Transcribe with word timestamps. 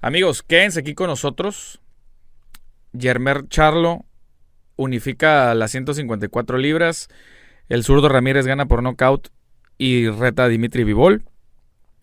Amigos, 0.00 0.44
quédense 0.44 0.78
aquí 0.78 0.94
con 0.94 1.08
nosotros. 1.08 1.80
Yermer 2.92 3.48
Charlo 3.48 4.04
unifica 4.76 5.52
las 5.54 5.72
154 5.72 6.56
libras. 6.56 7.08
El 7.68 7.82
zurdo 7.82 8.08
Ramírez 8.08 8.46
gana 8.46 8.66
por 8.66 8.82
nocaut 8.82 9.28
y 9.76 10.08
reta 10.08 10.44
a 10.44 10.48
Dimitri 10.48 10.84
Vivol, 10.84 11.24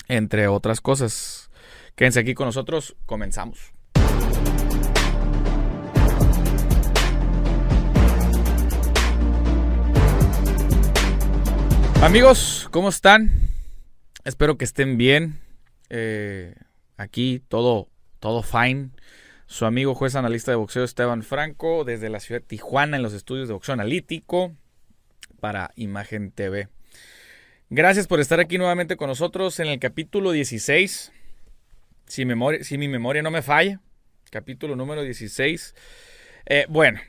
entre 0.10 0.50
otras 0.50 0.82
cosas. 0.82 1.50
Quédense 1.96 2.20
aquí 2.20 2.34
con 2.34 2.48
nosotros, 2.48 2.98
comenzamos. 3.06 3.72
Amigos, 12.02 12.68
¿cómo 12.72 12.90
están? 12.90 13.32
Espero 14.26 14.58
que 14.58 14.66
estén 14.66 14.98
bien. 14.98 15.40
Eh, 15.90 16.56
aquí 16.98 17.42
todo, 17.48 17.90
todo 18.20 18.44
fine. 18.44 18.90
Su 19.48 19.66
amigo 19.66 19.94
juez 19.94 20.16
analista 20.16 20.52
de 20.52 20.58
boxeo 20.58 20.84
Esteban 20.84 21.22
Franco 21.24 21.84
desde 21.84 22.10
la 22.10 22.20
ciudad 22.20 22.42
de 22.42 22.48
Tijuana 22.48 22.98
en 22.98 23.04
los 23.04 23.14
estudios 23.14 23.48
de 23.48 23.54
boxeo 23.54 23.74
analítico 23.74 24.54
para 25.40 25.72
Imagen 25.76 26.32
TV. 26.32 26.68
Gracias 27.70 28.08
por 28.08 28.20
estar 28.20 28.40
aquí 28.40 28.58
nuevamente 28.58 28.98
con 28.98 29.08
nosotros 29.08 29.60
en 29.60 29.68
el 29.68 29.80
capítulo 29.80 30.32
16. 30.32 31.12
Si, 32.08 32.26
mi 32.26 32.88
memoria 32.88 33.22
no 33.24 33.32
me 33.32 33.42
falla, 33.42 33.82
capítulo 34.32 34.76
número 34.76 35.02
16. 35.02 35.76
Eh, 36.46 36.66
bueno, 36.70 37.00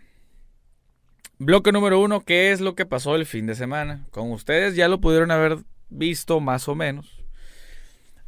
bloque 1.39 1.73
número 1.73 2.01
uno, 2.01 2.21
¿qué 2.21 2.53
es 2.53 2.61
lo 2.61 2.75
que 2.75 2.87
pasó 2.87 3.17
el 3.17 3.27
fin 3.27 3.47
de 3.47 3.55
semana? 3.55 4.07
Con 4.11 4.31
ustedes 4.33 4.75
ya 4.75 4.89
lo 4.89 5.01
pudieron 5.01 5.31
haber 5.31 5.59
visto 5.91 6.41
más 6.41 6.69
o 6.69 6.75
menos. 6.75 7.23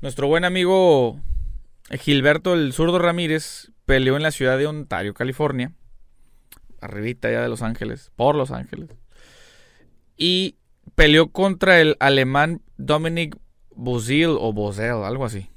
Nuestro 0.01 0.29
buen 0.29 0.45
amigo 0.45 1.19
Gilberto 1.97 2.55
el 2.55 2.73
zurdo 2.73 2.99
Ramírez 2.99 3.73
peleó 3.87 4.17
en 4.17 4.23
la 4.23 4.31
ciudad 4.31 4.59
de 4.59 4.67
Ontario, 4.67 5.15
California, 5.15 5.73
arribita 6.81 7.31
ya 7.31 7.41
de 7.41 7.49
Los 7.49 7.63
Ángeles, 7.63 8.13
por 8.17 8.35
Los 8.35 8.51
Ángeles, 8.51 8.91
y 10.17 10.57
peleó 10.95 11.31
contra 11.31 11.81
el 11.81 11.97
alemán 12.01 12.61
Dominic 12.77 13.37
Bozil 13.71 14.37
o 14.39 14.53
Bozel, 14.53 15.05
algo 15.05 15.25
así. 15.25 15.49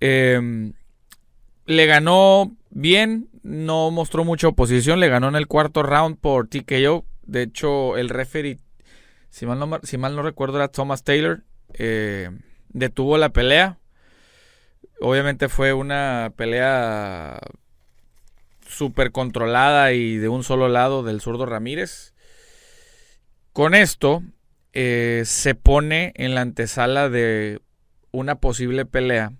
Em, 0.00 0.72
le 1.66 1.86
ganó 1.86 2.56
bien, 2.70 3.28
no 3.42 3.90
mostró 3.90 4.24
mucha 4.24 4.48
oposición, 4.48 5.00
le 5.00 5.08
ganó 5.08 5.28
en 5.28 5.36
el 5.36 5.46
cuarto 5.46 5.82
round 5.82 6.18
por 6.18 6.48
TKO. 6.48 7.04
De 7.22 7.42
hecho, 7.42 7.96
el 7.96 8.08
referee, 8.08 8.58
si 9.30 9.46
mal 9.46 9.58
no, 9.58 9.80
si 9.82 9.98
mal 9.98 10.16
no 10.16 10.22
recuerdo, 10.22 10.56
era 10.56 10.68
Thomas 10.68 11.04
Taylor, 11.04 11.44
eh, 11.74 12.30
detuvo 12.70 13.18
la 13.18 13.28
pelea 13.28 13.78
Obviamente 15.00 15.48
fue 15.48 15.72
una 15.72 16.32
pelea 16.36 17.38
súper 18.66 19.12
controlada 19.12 19.92
y 19.92 20.16
de 20.16 20.28
un 20.28 20.42
solo 20.42 20.68
lado 20.68 21.02
del 21.02 21.20
zurdo 21.20 21.46
Ramírez. 21.46 22.14
Con 23.52 23.74
esto 23.74 24.22
eh, 24.72 25.22
se 25.24 25.54
pone 25.54 26.12
en 26.16 26.34
la 26.34 26.42
antesala 26.42 27.08
de 27.08 27.60
una 28.12 28.36
posible 28.36 28.84
pelea 28.84 29.32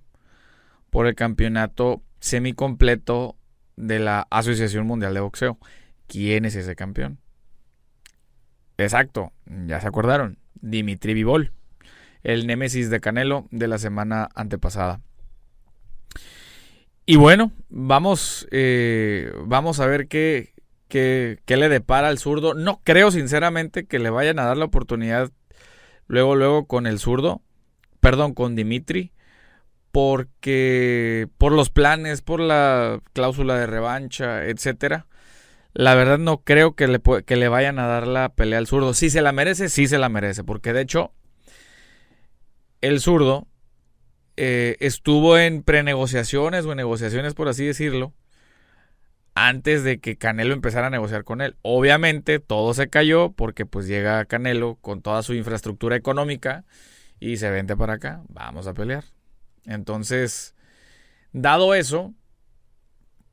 por 0.90 1.06
el 1.06 1.14
campeonato 1.14 2.02
semicompleto 2.20 3.36
de 3.76 3.98
la 3.98 4.26
Asociación 4.30 4.86
Mundial 4.86 5.14
de 5.14 5.20
Boxeo. 5.20 5.58
¿Quién 6.06 6.44
es 6.44 6.56
ese 6.56 6.74
campeón? 6.74 7.18
Exacto, 8.78 9.32
ya 9.66 9.80
se 9.80 9.88
acordaron. 9.88 10.38
Dimitri 10.60 11.14
Vivol, 11.14 11.52
el 12.22 12.46
némesis 12.46 12.90
de 12.90 13.00
Canelo 13.00 13.46
de 13.50 13.68
la 13.68 13.78
semana 13.78 14.28
antepasada. 14.34 15.00
Y 17.10 17.16
bueno, 17.16 17.52
vamos, 17.70 18.46
eh, 18.50 19.32
vamos 19.46 19.80
a 19.80 19.86
ver 19.86 20.08
qué, 20.08 20.52
qué, 20.88 21.38
le 21.46 21.70
depara 21.70 22.08
al 22.08 22.18
zurdo. 22.18 22.52
No 22.52 22.82
creo 22.84 23.10
sinceramente 23.10 23.86
que 23.86 23.98
le 23.98 24.10
vayan 24.10 24.38
a 24.38 24.44
dar 24.44 24.58
la 24.58 24.66
oportunidad 24.66 25.32
luego, 26.06 26.36
luego 26.36 26.66
con 26.66 26.86
el 26.86 26.98
zurdo, 26.98 27.40
perdón, 28.00 28.34
con 28.34 28.54
Dimitri, 28.54 29.14
porque 29.90 31.28
por 31.38 31.52
los 31.52 31.70
planes, 31.70 32.20
por 32.20 32.40
la 32.40 33.00
cláusula 33.14 33.58
de 33.58 33.66
revancha, 33.66 34.44
etcétera. 34.44 35.06
La 35.72 35.94
verdad 35.94 36.18
no 36.18 36.42
creo 36.42 36.74
que 36.74 36.88
le, 36.88 37.00
que 37.24 37.36
le 37.36 37.48
vayan 37.48 37.78
a 37.78 37.86
dar 37.86 38.06
la 38.06 38.28
pelea 38.34 38.58
al 38.58 38.66
zurdo. 38.66 38.92
Si 38.92 39.08
se 39.08 39.22
la 39.22 39.32
merece, 39.32 39.70
sí 39.70 39.86
se 39.86 39.96
la 39.96 40.10
merece, 40.10 40.44
porque 40.44 40.74
de 40.74 40.82
hecho 40.82 41.14
el 42.82 43.00
zurdo 43.00 43.46
eh, 44.40 44.76
estuvo 44.78 45.36
en 45.36 45.64
prenegociaciones 45.64 46.64
o 46.64 46.70
en 46.70 46.76
negociaciones, 46.76 47.34
por 47.34 47.48
así 47.48 47.66
decirlo, 47.66 48.14
antes 49.34 49.82
de 49.82 49.98
que 49.98 50.16
Canelo 50.16 50.54
empezara 50.54 50.86
a 50.86 50.90
negociar 50.90 51.24
con 51.24 51.40
él. 51.40 51.56
Obviamente 51.62 52.38
todo 52.38 52.72
se 52.72 52.88
cayó 52.88 53.32
porque 53.32 53.66
pues 53.66 53.88
llega 53.88 54.24
Canelo 54.26 54.76
con 54.76 55.02
toda 55.02 55.24
su 55.24 55.34
infraestructura 55.34 55.96
económica 55.96 56.64
y 57.18 57.38
se 57.38 57.50
vente 57.50 57.76
para 57.76 57.94
acá, 57.94 58.22
vamos 58.28 58.68
a 58.68 58.74
pelear. 58.74 59.02
Entonces, 59.66 60.54
dado 61.32 61.74
eso, 61.74 62.14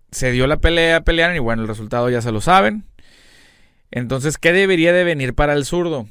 se 0.09 0.31
dio 0.31 0.47
la 0.47 0.57
pelea, 0.57 1.01
pelearon 1.01 1.35
y 1.35 1.39
bueno, 1.39 1.61
el 1.61 1.67
resultado 1.67 2.09
ya 2.09 2.23
se 2.23 2.31
lo 2.31 2.41
saben. 2.41 2.83
Entonces, 3.91 4.39
¿qué 4.39 4.53
debería 4.53 4.91
de 4.91 5.03
venir 5.03 5.35
para 5.35 5.53
el 5.53 5.65
zurdo? 5.65 6.07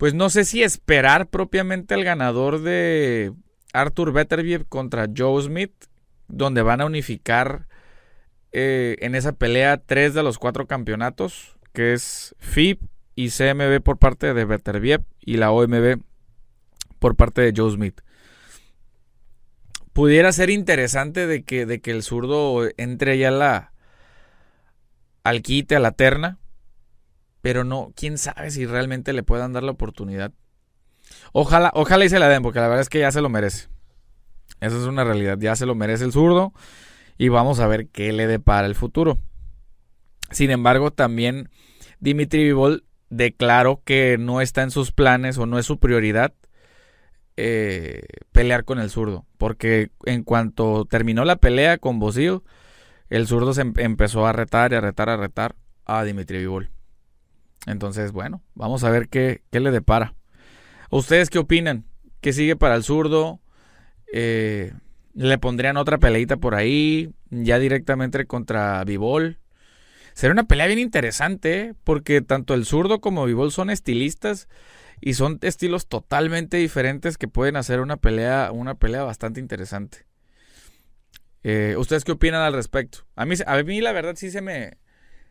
Pues 0.00 0.14
no 0.14 0.30
sé 0.30 0.46
si 0.46 0.62
esperar 0.62 1.28
propiamente 1.28 1.92
al 1.92 2.04
ganador 2.04 2.62
de 2.62 3.34
Arthur 3.74 4.14
Beterbiev 4.14 4.66
contra 4.66 5.10
Joe 5.14 5.42
Smith, 5.42 5.74
donde 6.26 6.62
van 6.62 6.80
a 6.80 6.86
unificar 6.86 7.68
eh, 8.50 8.96
en 9.00 9.14
esa 9.14 9.32
pelea 9.32 9.76
tres 9.76 10.14
de 10.14 10.22
los 10.22 10.38
cuatro 10.38 10.66
campeonatos, 10.66 11.54
que 11.74 11.92
es 11.92 12.34
FIB 12.38 12.78
y 13.14 13.28
CMB 13.28 13.82
por 13.82 13.98
parte 13.98 14.32
de 14.32 14.46
Beterbiev 14.46 15.04
y 15.20 15.36
la 15.36 15.50
OMB 15.50 16.00
por 16.98 17.14
parte 17.14 17.42
de 17.42 17.52
Joe 17.54 17.70
Smith. 17.70 18.00
Pudiera 19.92 20.32
ser 20.32 20.48
interesante 20.48 21.26
de 21.26 21.42
que, 21.42 21.66
de 21.66 21.82
que 21.82 21.90
el 21.90 22.02
zurdo 22.02 22.66
entre 22.78 23.18
ya 23.18 23.30
la, 23.30 23.74
al 25.24 25.42
quite, 25.42 25.76
a 25.76 25.78
la 25.78 25.92
terna 25.92 26.39
pero 27.40 27.64
no, 27.64 27.92
quién 27.96 28.18
sabe 28.18 28.50
si 28.50 28.66
realmente 28.66 29.12
le 29.12 29.22
puedan 29.22 29.52
dar 29.52 29.62
la 29.62 29.72
oportunidad. 29.72 30.32
Ojalá, 31.32 31.70
ojalá 31.74 32.04
y 32.04 32.08
se 32.08 32.18
la 32.18 32.28
den, 32.28 32.42
porque 32.42 32.60
la 32.60 32.68
verdad 32.68 32.82
es 32.82 32.88
que 32.88 33.00
ya 33.00 33.12
se 33.12 33.20
lo 33.20 33.28
merece. 33.28 33.68
Esa 34.60 34.76
es 34.76 34.84
una 34.84 35.04
realidad, 35.04 35.38
ya 35.38 35.56
se 35.56 35.66
lo 35.66 35.74
merece 35.74 36.04
el 36.04 36.12
zurdo 36.12 36.52
y 37.16 37.28
vamos 37.28 37.60
a 37.60 37.66
ver 37.66 37.88
qué 37.88 38.12
le 38.12 38.26
depara 38.26 38.66
el 38.66 38.74
futuro. 38.74 39.18
Sin 40.30 40.50
embargo, 40.50 40.90
también 40.90 41.50
Dimitri 41.98 42.44
Vivol 42.44 42.84
declaró 43.08 43.82
que 43.84 44.16
no 44.18 44.40
está 44.40 44.62
en 44.62 44.70
sus 44.70 44.92
planes 44.92 45.38
o 45.38 45.46
no 45.46 45.58
es 45.58 45.66
su 45.66 45.78
prioridad 45.78 46.34
eh, 47.36 48.02
pelear 48.32 48.64
con 48.64 48.78
el 48.78 48.90
zurdo, 48.90 49.24
porque 49.38 49.90
en 50.04 50.24
cuanto 50.24 50.84
terminó 50.84 51.24
la 51.24 51.36
pelea 51.36 51.78
con 51.78 51.98
Bosil, 51.98 52.42
el 53.08 53.26
zurdo 53.26 53.54
se 53.54 53.62
em-, 53.62 53.74
empezó 53.78 54.26
a 54.26 54.32
retar 54.32 54.72
y 54.72 54.76
a 54.76 54.80
retar, 54.80 55.08
a 55.08 55.16
retar 55.16 55.56
a 55.86 56.04
Dimitri 56.04 56.38
Vivol. 56.38 56.70
Entonces, 57.66 58.12
bueno, 58.12 58.42
vamos 58.54 58.84
a 58.84 58.90
ver 58.90 59.08
qué, 59.08 59.42
le 59.52 59.70
depara. 59.70 60.14
¿Ustedes 60.90 61.30
qué 61.30 61.38
opinan? 61.38 61.84
¿Qué 62.20 62.32
sigue 62.32 62.56
para 62.56 62.74
el 62.74 62.82
zurdo? 62.82 63.40
Eh, 64.12 64.72
¿Le 65.14 65.38
pondrían 65.38 65.76
otra 65.76 65.98
peleita 65.98 66.36
por 66.36 66.54
ahí? 66.54 67.12
Ya 67.30 67.58
directamente 67.58 68.26
contra 68.26 68.82
Vivol. 68.84 69.38
Sería 70.14 70.32
una 70.32 70.44
pelea 70.44 70.66
bien 70.66 70.78
interesante, 70.78 71.60
¿eh? 71.60 71.74
porque 71.84 72.20
tanto 72.20 72.54
el 72.54 72.64
zurdo 72.64 73.00
como 73.00 73.24
Vivol 73.24 73.52
son 73.52 73.70
estilistas 73.70 74.48
y 75.00 75.14
son 75.14 75.38
estilos 75.42 75.86
totalmente 75.86 76.56
diferentes 76.56 77.16
que 77.16 77.28
pueden 77.28 77.56
hacer 77.56 77.80
una 77.80 77.96
pelea, 77.96 78.50
una 78.52 78.74
pelea 78.74 79.02
bastante 79.02 79.40
interesante. 79.40 80.06
Eh, 81.42 81.74
¿Ustedes 81.78 82.04
qué 82.04 82.12
opinan 82.12 82.42
al 82.42 82.52
respecto? 82.52 83.06
A 83.16 83.24
mí, 83.24 83.34
a 83.46 83.62
mí 83.62 83.80
la 83.80 83.92
verdad 83.92 84.14
sí 84.16 84.30
se 84.30 84.42
me, 84.42 84.76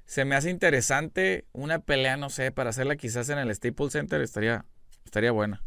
se 0.09 0.25
me 0.25 0.35
hace 0.35 0.50
interesante 0.50 1.45
una 1.51 1.77
pelea, 1.77 2.17
no 2.17 2.31
sé, 2.31 2.51
para 2.51 2.71
hacerla 2.71 2.95
quizás 2.95 3.29
en 3.29 3.38
el 3.38 3.53
Staples 3.53 3.91
Center 3.91 4.21
estaría, 4.21 4.65
estaría 5.06 5.31
buena. 5.31 5.61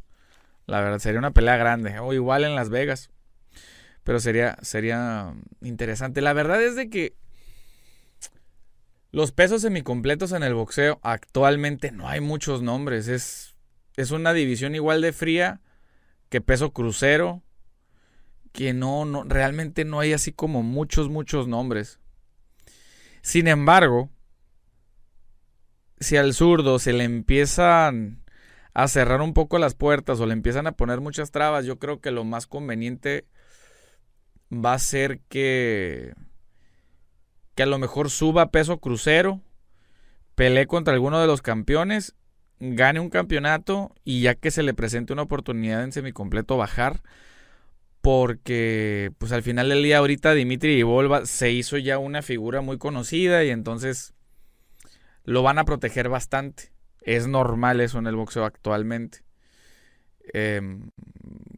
La 0.66 0.80
verdad, 0.80 0.98
sería 0.98 1.20
una 1.20 1.30
pelea 1.30 1.56
grande. 1.56 1.96
O 2.00 2.12
igual 2.12 2.42
en 2.42 2.56
Las 2.56 2.68
Vegas. 2.68 3.10
Pero 4.02 4.18
sería, 4.18 4.58
sería 4.60 5.32
interesante. 5.60 6.22
La 6.22 6.32
verdad 6.32 6.60
es 6.60 6.74
de 6.74 6.90
que 6.90 7.14
los 9.12 9.30
pesos 9.30 9.62
semicompletos 9.62 10.32
en 10.32 10.42
el 10.42 10.54
boxeo 10.54 10.98
actualmente 11.04 11.92
no 11.92 12.08
hay 12.08 12.20
muchos 12.20 12.62
nombres. 12.62 13.06
Es, 13.06 13.54
es 13.96 14.10
una 14.10 14.32
división 14.32 14.74
igual 14.74 15.02
de 15.02 15.12
fría 15.12 15.60
que 16.30 16.40
peso 16.40 16.72
crucero. 16.72 17.44
Que 18.50 18.72
no, 18.72 19.04
no, 19.04 19.22
realmente 19.22 19.84
no 19.84 20.00
hay 20.00 20.12
así 20.12 20.32
como 20.32 20.64
muchos, 20.64 21.08
muchos 21.08 21.46
nombres. 21.46 22.00
Sin 23.22 23.46
embargo, 23.46 24.10
si 26.02 26.16
al 26.16 26.34
zurdo 26.34 26.78
se 26.78 26.92
le 26.92 27.04
empiezan 27.04 28.22
a 28.74 28.88
cerrar 28.88 29.20
un 29.20 29.34
poco 29.34 29.58
las 29.58 29.74
puertas 29.74 30.20
o 30.20 30.26
le 30.26 30.32
empiezan 30.32 30.66
a 30.66 30.72
poner 30.72 31.00
muchas 31.00 31.30
trabas, 31.30 31.64
yo 31.64 31.78
creo 31.78 32.00
que 32.00 32.10
lo 32.10 32.24
más 32.24 32.46
conveniente 32.46 33.26
va 34.52 34.74
a 34.74 34.78
ser 34.78 35.20
que, 35.28 36.14
que 37.54 37.62
a 37.62 37.66
lo 37.66 37.78
mejor 37.78 38.10
suba 38.10 38.50
peso 38.50 38.78
crucero, 38.78 39.40
pelee 40.34 40.66
contra 40.66 40.94
alguno 40.94 41.20
de 41.20 41.26
los 41.26 41.42
campeones, 41.42 42.14
gane 42.58 43.00
un 43.00 43.10
campeonato 43.10 43.94
y 44.04 44.22
ya 44.22 44.34
que 44.34 44.50
se 44.50 44.62
le 44.62 44.74
presente 44.74 45.12
una 45.12 45.22
oportunidad 45.22 45.82
en 45.84 45.92
semicompleto 45.92 46.56
bajar. 46.56 47.02
Porque 48.00 49.12
pues 49.18 49.30
al 49.30 49.44
final 49.44 49.68
del 49.68 49.84
día 49.84 49.98
ahorita 49.98 50.34
Dimitri 50.34 50.72
Ivolva 50.76 51.24
se 51.24 51.52
hizo 51.52 51.78
ya 51.78 51.98
una 51.98 52.20
figura 52.22 52.60
muy 52.60 52.76
conocida 52.76 53.44
y 53.44 53.50
entonces 53.50 54.12
lo 55.24 55.42
van 55.42 55.58
a 55.58 55.64
proteger 55.64 56.08
bastante. 56.08 56.72
Es 57.00 57.26
normal 57.26 57.80
eso 57.80 57.98
en 57.98 58.06
el 58.06 58.16
boxeo 58.16 58.44
actualmente. 58.44 59.22
Em, 60.32 60.90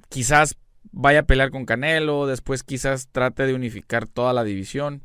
quizás 0.08 0.56
vaya 0.90 1.20
a 1.20 1.26
pelear 1.26 1.50
con 1.50 1.66
Canelo, 1.66 2.26
después 2.26 2.62
quizás 2.62 3.08
trate 3.08 3.46
de 3.46 3.55
unificar 3.55 4.06
toda 4.06 4.32
la 4.32 4.44
división. 4.44 5.02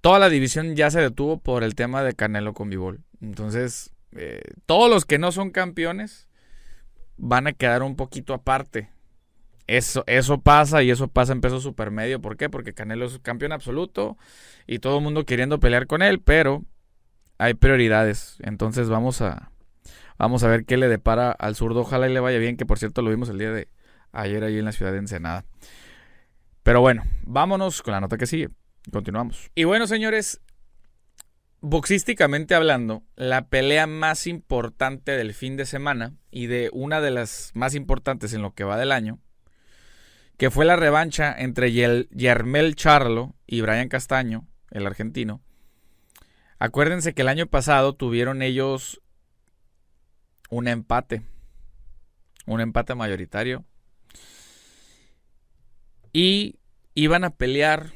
Toda 0.00 0.18
la 0.18 0.28
división 0.28 0.76
ya 0.76 0.90
se 0.90 1.00
detuvo 1.00 1.38
por 1.38 1.64
el 1.64 1.74
tema 1.74 2.02
de 2.02 2.14
Canelo 2.14 2.54
con 2.54 2.70
Bivol. 2.70 3.00
Entonces, 3.20 3.90
eh, 4.12 4.40
todos 4.66 4.88
los 4.88 5.04
que 5.04 5.18
no 5.18 5.32
son 5.32 5.50
campeones 5.50 6.28
van 7.16 7.46
a 7.46 7.52
quedar 7.52 7.82
un 7.82 7.96
poquito 7.96 8.34
aparte. 8.34 8.90
Eso, 9.66 10.04
eso 10.06 10.40
pasa 10.40 10.82
y 10.82 10.90
eso 10.90 11.08
pasa 11.08 11.32
en 11.32 11.40
peso 11.40 11.60
supermedio. 11.60 12.20
¿Por 12.20 12.36
qué? 12.36 12.48
Porque 12.48 12.72
Canelo 12.72 13.06
es 13.06 13.18
campeón 13.18 13.52
absoluto 13.52 14.16
y 14.66 14.78
todo 14.78 14.98
el 14.98 15.04
mundo 15.04 15.24
queriendo 15.24 15.58
pelear 15.58 15.86
con 15.86 16.02
él, 16.02 16.20
pero 16.20 16.64
hay 17.38 17.54
prioridades. 17.54 18.36
Entonces 18.40 18.88
vamos 18.88 19.22
a, 19.22 19.50
vamos 20.18 20.44
a 20.44 20.48
ver 20.48 20.64
qué 20.64 20.76
le 20.76 20.88
depara 20.88 21.32
al 21.32 21.56
zurdo. 21.56 21.80
Ojalá 21.80 22.08
y 22.08 22.14
le 22.14 22.20
vaya 22.20 22.38
bien, 22.38 22.56
que 22.56 22.66
por 22.66 22.78
cierto 22.78 23.02
lo 23.02 23.10
vimos 23.10 23.28
el 23.28 23.38
día 23.38 23.50
de 23.50 23.68
ayer 24.12 24.44
ahí 24.44 24.58
en 24.58 24.64
la 24.64 24.72
ciudad 24.72 24.92
de 24.92 24.98
Ensenada. 24.98 25.44
Pero 26.62 26.80
bueno, 26.80 27.04
vámonos 27.22 27.82
con 27.82 27.92
la 27.92 28.00
nota 28.00 28.16
que 28.18 28.26
sigue. 28.26 28.50
Continuamos. 28.92 29.50
Y 29.54 29.64
bueno, 29.64 29.86
señores, 29.86 30.40
boxísticamente 31.60 32.54
hablando, 32.54 33.02
la 33.16 33.48
pelea 33.48 33.86
más 33.86 34.26
importante 34.26 35.12
del 35.12 35.34
fin 35.34 35.56
de 35.56 35.66
semana 35.66 36.14
y 36.30 36.46
de 36.46 36.70
una 36.72 37.00
de 37.00 37.10
las 37.10 37.50
más 37.54 37.74
importantes 37.74 38.32
en 38.32 38.42
lo 38.42 38.54
que 38.54 38.64
va 38.64 38.76
del 38.76 38.92
año, 38.92 39.18
que 40.36 40.50
fue 40.50 40.64
la 40.64 40.76
revancha 40.76 41.34
entre 41.36 41.72
Yermel 41.72 42.76
Charlo 42.76 43.34
y 43.46 43.60
Brian 43.60 43.88
Castaño, 43.88 44.46
el 44.70 44.86
argentino. 44.86 45.40
Acuérdense 46.58 47.14
que 47.14 47.22
el 47.22 47.28
año 47.28 47.46
pasado 47.46 47.94
tuvieron 47.94 48.42
ellos 48.42 49.00
un 50.50 50.68
empate, 50.68 51.22
un 52.46 52.60
empate 52.60 52.94
mayoritario 52.94 53.64
y 56.12 56.58
iban 56.94 57.24
a 57.24 57.30
pelear, 57.30 57.90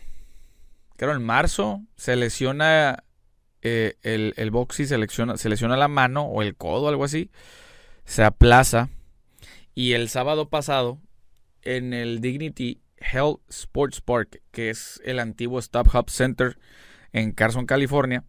creo 0.97 1.15
en 1.15 1.25
marzo, 1.25 1.83
se 1.97 2.17
lesiona 2.17 3.05
eh, 3.63 3.97
el, 4.03 4.35
el 4.37 4.51
boxy, 4.51 4.87
se 4.87 4.99
lesiona, 4.99 5.37
se 5.39 5.49
lesiona 5.49 5.77
la 5.77 5.89
mano 5.89 6.25
o 6.25 6.43
el 6.43 6.57
codo, 6.57 6.89
algo 6.89 7.05
así, 7.05 7.31
se 8.05 8.25
aplaza. 8.25 8.91
Y 9.75 9.93
el 9.93 10.11
sábado 10.11 10.51
pasado, 10.51 10.99
en 11.63 11.93
el 11.93 12.21
Dignity 12.21 12.81
Health 13.01 13.41
Sports 13.49 14.01
Park, 14.01 14.43
que 14.51 14.71
es 14.71 15.01
el 15.05 15.19
antiguo 15.19 15.59
Stop 15.59 15.95
Hub 15.95 16.11
Center 16.11 16.59
en 17.13 17.33
Carson, 17.33 17.67
California, 17.67 18.25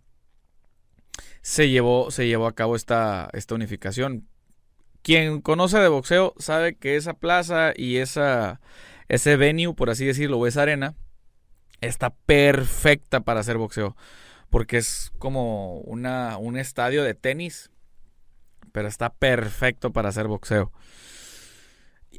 se 1.42 1.70
llevó, 1.70 2.12
se 2.12 2.28
llevó 2.28 2.48
a 2.48 2.56
cabo 2.56 2.76
esta, 2.76 3.30
esta 3.34 3.56
unificación. 3.56 4.28
Quien 5.02 5.42
conoce 5.42 5.80
de 5.80 5.88
boxeo 5.88 6.34
sabe 6.38 6.76
que 6.76 6.96
esa 6.96 7.14
plaza 7.14 7.74
y 7.76 7.98
esa, 7.98 8.62
ese 9.08 9.36
venue, 9.36 9.74
por 9.74 9.90
así 9.90 10.06
decirlo, 10.06 10.38
o 10.38 10.48
esa 10.48 10.62
arena, 10.62 10.96
está 11.82 12.12
perfecta 12.12 13.22
para 13.22 13.40
hacer 13.40 13.58
boxeo. 13.58 13.96
Porque 14.50 14.78
es 14.78 15.12
como 15.18 15.80
una, 15.80 16.38
un 16.38 16.58
estadio 16.58 17.04
de 17.04 17.16
tenis, 17.16 17.72
pero 18.72 18.88
está 18.88 19.12
perfecto 19.14 19.92
para 19.92 20.10
hacer 20.10 20.28
boxeo. 20.28 20.72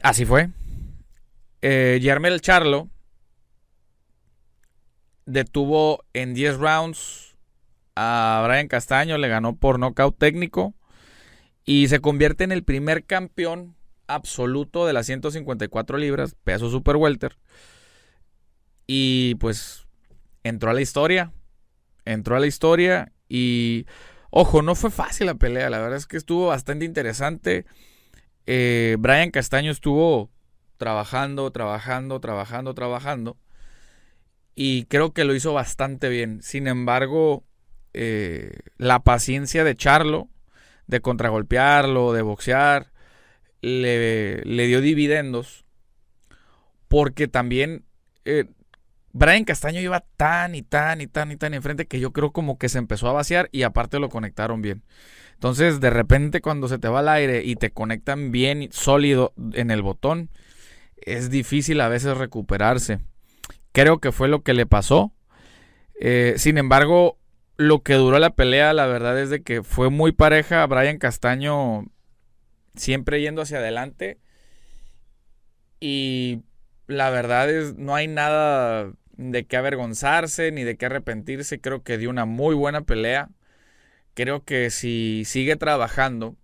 Así 0.03 0.25
fue. 0.25 0.51
Eh, 1.63 2.01
Yarmel 2.03 2.41
Charlo 2.41 2.91
detuvo 5.27 6.05
en 6.13 6.35
10 6.35 6.59
rounds 6.59 7.37
a 7.95 8.43
Brian 8.47 8.69
Castaño, 8.69 9.17
le 9.19 9.29
ganó 9.29 9.57
por 9.57 9.79
nocaut 9.79 10.17
técnico 10.19 10.75
y 11.65 11.89
se 11.89 12.01
convierte 12.01 12.45
en 12.45 12.53
el 12.53 12.65
primer 12.65 13.05
campeón 13.05 13.77
absoluto 14.09 14.87
de 14.87 14.93
las 14.93 15.07
154 15.07 15.99
libras, 15.99 16.35
peso 16.43 16.71
super 16.71 16.97
welter. 16.97 17.39
Y 18.87 19.37
pues 19.37 19.87
entró 20.43 20.71
a 20.71 20.75
la 20.75 20.81
historia. 20.81 21.33
Entró 22.05 22.37
a 22.37 22.41
la 22.41 22.49
historia 22.49 23.13
y 23.29 23.87
ojo, 24.31 24.63
no 24.63 24.75
fue 24.75 24.91
fácil 24.91 25.27
la 25.27 25.37
pelea, 25.37 25.71
la 25.71 25.79
verdad 25.79 25.97
es 25.97 26.07
que 26.07 26.17
estuvo 26.17 26.49
bastante 26.49 26.85
interesante. 26.85 27.65
Eh, 28.47 28.97
Brian 28.99 29.31
Castaño 29.31 29.71
estuvo 29.71 30.31
trabajando, 30.77 31.51
trabajando, 31.51 32.21
trabajando, 32.21 32.75
trabajando. 32.75 33.37
Y 34.55 34.85
creo 34.85 35.13
que 35.13 35.25
lo 35.25 35.35
hizo 35.35 35.53
bastante 35.53 36.09
bien. 36.09 36.43
Sin 36.43 36.67
embargo, 36.67 37.45
eh, 37.95 38.59
la 38.77 39.01
paciencia 39.01 39.65
de 39.65 39.77
Charlo, 39.77 40.29
de 40.87 41.01
contragolpearlo, 41.01 42.13
de 42.13 42.23
boxear, 42.23 42.93
le, 43.63 44.43
dio 44.45 44.81
dividendos 44.81 45.65
porque 46.89 47.29
también 47.29 47.85
eh, 48.25 48.47
Brian 49.13 49.45
Castaño 49.45 49.81
iba 49.81 50.01
tan 50.17 50.55
y 50.55 50.63
tan 50.63 51.01
y 51.01 51.07
tan 51.07 51.31
y 51.31 51.37
tan 51.37 51.55
enfrente 51.55 51.87
que 51.87 52.01
yo 52.01 52.13
creo 52.13 52.33
como 52.33 52.59
que 52.59 52.69
se 52.69 52.79
empezó 52.79 53.09
a 53.09 53.13
vaciar 53.13 53.49
y 53.53 53.63
aparte 53.63 53.99
lo 53.99 54.09
conectaron 54.09 54.63
bien. 54.63 54.83
Entonces, 55.35 55.81
de 55.81 55.91
repente 55.91 56.41
cuando 56.41 56.69
se 56.69 56.79
te 56.79 56.89
va 56.89 57.01
al 57.01 57.09
aire 57.09 57.43
y 57.45 57.57
te 57.57 57.71
conectan 57.71 58.31
bien 58.31 58.69
sólido 58.73 59.33
en 59.55 59.71
el 59.71 59.83
botón, 59.83 60.31
es 61.07 61.31
difícil 61.31 61.81
a 61.81 61.89
veces 61.89 62.17
recuperarse. 62.17 63.01
Creo 63.73 63.99
que 63.99 64.13
fue 64.13 64.29
lo 64.29 64.43
que 64.43 64.55
le 64.55 64.67
pasó. 64.67 65.13
Eh, 66.01 66.35
sin 66.37 66.59
embargo, 66.59 67.19
lo 67.57 67.83
que 67.83 67.95
duró 67.95 68.19
la 68.19 68.35
pelea, 68.35 68.73
la 68.73 68.87
verdad 68.87 69.19
es 69.19 69.31
de 69.31 69.43
que 69.43 69.63
fue 69.63 69.91
muy 69.91 70.13
pareja. 70.13 70.67
Brian 70.67 70.99
Castaño 70.99 71.87
siempre 72.75 73.21
yendo 73.21 73.43
hacia 73.43 73.59
adelante. 73.59 74.19
Y 75.81 76.43
la 76.87 77.11
verdad 77.11 77.51
es, 77.51 77.77
no 77.77 77.95
hay 77.95 78.09
nada 78.09 78.93
de 79.17 79.45
qué 79.47 79.57
avergonzarse 79.57 80.53
ni 80.53 80.65
de 80.65 80.77
qué 80.77 80.87
arrepentirse. 80.87 81.61
Creo 81.61 81.83
que 81.83 81.99
dio 81.99 82.11
una 82.11 82.25
muy 82.25 82.55
buena 82.55 82.83
pelea. 82.83 83.31
Creo 84.15 84.45
que 84.45 84.71
si 84.71 85.25
sigue 85.25 85.57
trabajando, 85.57 86.37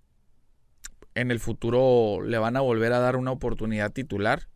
en 1.21 1.31
el 1.31 1.41
futuro 1.41 2.21
le 2.23 2.39
van 2.39 2.57
a 2.57 2.61
volver 2.61 2.93
a 2.93 2.99
dar 2.99 3.17
una 3.17 3.33
oportunidad 3.33 3.93
titular. 3.93 4.49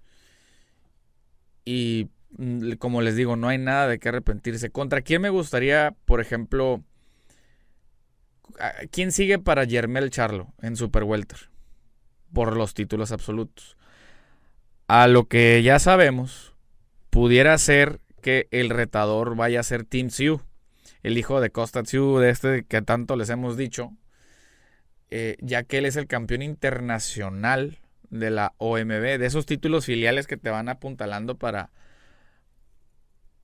Y 1.65 2.09
mm, 2.39 2.73
como 2.73 3.03
les 3.03 3.17
digo, 3.17 3.37
no 3.37 3.49
hay 3.49 3.59
nada 3.59 3.89
de 3.89 3.99
qué 3.99 4.09
arrepentirse. 4.09 4.71
¿Contra 4.71 5.03
quién 5.03 5.23
me 5.23 5.31
gustaría, 5.31 5.95
por 6.05 6.21
ejemplo, 6.21 6.83
quién 8.91 9.13
sigue 9.13 9.39
para 9.39 9.65
Yermel 9.65 10.11
Charlo 10.11 10.53
en 10.61 10.77
Super 10.77 11.05
Welter? 11.05 11.53
por 12.33 12.57
los 12.57 12.75
títulos 12.75 13.13
absolutos. 13.13 13.77
A 14.89 15.07
lo 15.07 15.27
que 15.29 15.63
ya 15.63 15.79
sabemos, 15.79 16.55
pudiera 17.11 17.57
ser 17.59 18.01
que 18.21 18.49
el 18.51 18.71
retador 18.71 19.37
vaya 19.37 19.61
a 19.61 19.65
ser 19.65 19.85
Tim 19.85 20.11
Sioux, 20.11 20.43
el 21.03 21.19
hijo 21.19 21.41
de 21.41 21.51
Costa 21.51 21.85
Sioux, 21.85 22.21
de 22.21 22.31
este 22.31 22.65
que 22.65 22.83
tanto 22.83 23.17
les 23.17 23.31
hemos 23.31 23.57
dicho, 23.57 23.93
eh, 25.15 25.37
ya 25.43 25.63
que 25.65 25.77
él 25.77 25.85
es 25.85 25.97
el 25.97 26.07
campeón 26.07 26.41
internacional 26.41 27.79
de 28.09 28.31
la 28.31 28.55
OMB, 28.57 29.19
de 29.19 29.27
esos 29.27 29.45
títulos 29.45 29.85
filiales 29.85 30.27
que 30.27 30.39
te 30.39 30.49
van 30.49 30.71
apuntalando 30.71 31.37
para, 31.37 31.71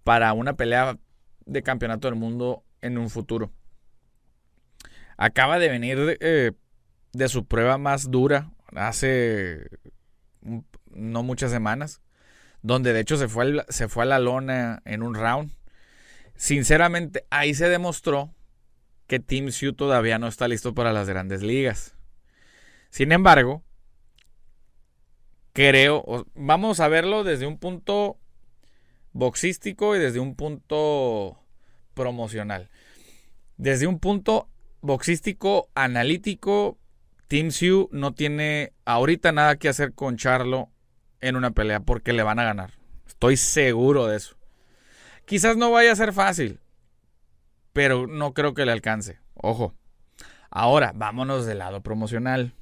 para 0.03 0.33
una 0.33 0.55
pelea 0.55 0.97
de 1.45 1.63
campeonato 1.63 2.09
del 2.09 2.19
mundo 2.19 2.65
en 2.81 2.97
un 2.97 3.11
futuro. 3.11 3.53
Acaba 5.19 5.59
de 5.59 5.69
venir 5.69 6.17
eh, 6.21 6.53
de 7.13 7.29
su 7.29 7.45
prueba 7.45 7.77
más 7.77 8.11
dura 8.11 8.51
hace 8.75 9.69
no 10.87 11.23
muchas 11.23 11.51
semanas, 11.51 12.01
donde 12.63 12.95
de 12.95 13.01
hecho 13.01 13.19
se 13.19 13.29
fue, 13.29 13.63
se 13.69 13.89
fue 13.89 14.05
a 14.05 14.07
la 14.07 14.19
lona 14.19 14.81
en 14.87 15.03
un 15.03 15.15
round. 15.15 15.53
Sinceramente, 16.35 17.27
ahí 17.29 17.53
se 17.53 17.69
demostró 17.69 18.33
que 19.09 19.19
Team 19.19 19.51
Sioux 19.51 19.75
todavía 19.75 20.19
no 20.19 20.29
está 20.29 20.47
listo 20.47 20.75
para 20.75 20.93
las 20.93 21.09
grandes 21.09 21.43
ligas. 21.43 21.97
Sin 22.91 23.11
embargo, 23.11 23.65
creo, 25.53 26.27
vamos 26.35 26.79
a 26.79 26.89
verlo 26.89 27.25
desde 27.25 27.47
un 27.47 27.59
punto 27.59 28.19
boxístico 29.13 29.97
y 29.97 29.99
desde 29.99 30.21
un 30.21 30.37
punto 30.37 31.43
promocional. 31.95 32.71
Desde 33.57 33.87
un 33.87 33.99
punto 33.99 34.49
boxístico 34.83 35.71
analítico, 35.75 36.79
Team 37.29 37.51
Sioux 37.51 37.89
no 37.91 38.13
tiene 38.13 38.75
ahorita 38.85 39.33
nada 39.33 39.57
que 39.57 39.71
hacer 39.71 39.95
con 39.95 40.19
Charlo 40.19 40.71
en 41.21 41.35
una 41.35 41.51
pelea 41.51 41.81
porque 41.81 42.13
le 42.13 42.23
van 42.23 42.39
a 42.39 42.45
ganar. 42.45 42.75
Estoy 43.07 43.39
seguro 43.39 44.07
de 44.07 44.19
eso. 44.19 44.37
Quizás 45.25 45.57
no 45.57 45.71
vaya 45.71 45.93
a 45.93 45.97
ser 45.97 46.13
fácil, 46.13 46.61
pero 47.79 48.09
no 48.09 48.35
creo 48.35 48.55
que 48.55 48.67
le 48.67 48.73
alcance. 48.73 49.21
Ojo. 49.35 49.73
Ahora, 50.51 50.91
vámonos 50.97 51.47
del 51.47 51.59
lado 51.59 51.81
promocional. 51.81 52.53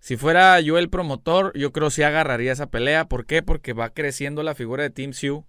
Si 0.00 0.16
fuera 0.16 0.58
yo 0.58 0.78
el 0.78 0.90
promotor, 0.90 1.56
yo 1.56 1.70
creo 1.70 1.86
que 1.86 1.94
sí 1.94 2.02
agarraría 2.02 2.50
esa 2.50 2.66
pelea. 2.66 3.04
¿Por 3.04 3.24
qué? 3.24 3.44
Porque 3.44 3.72
va 3.72 3.90
creciendo 3.90 4.42
la 4.42 4.56
figura 4.56 4.82
de 4.82 4.90
Team 4.90 5.12
Sioux. 5.12 5.46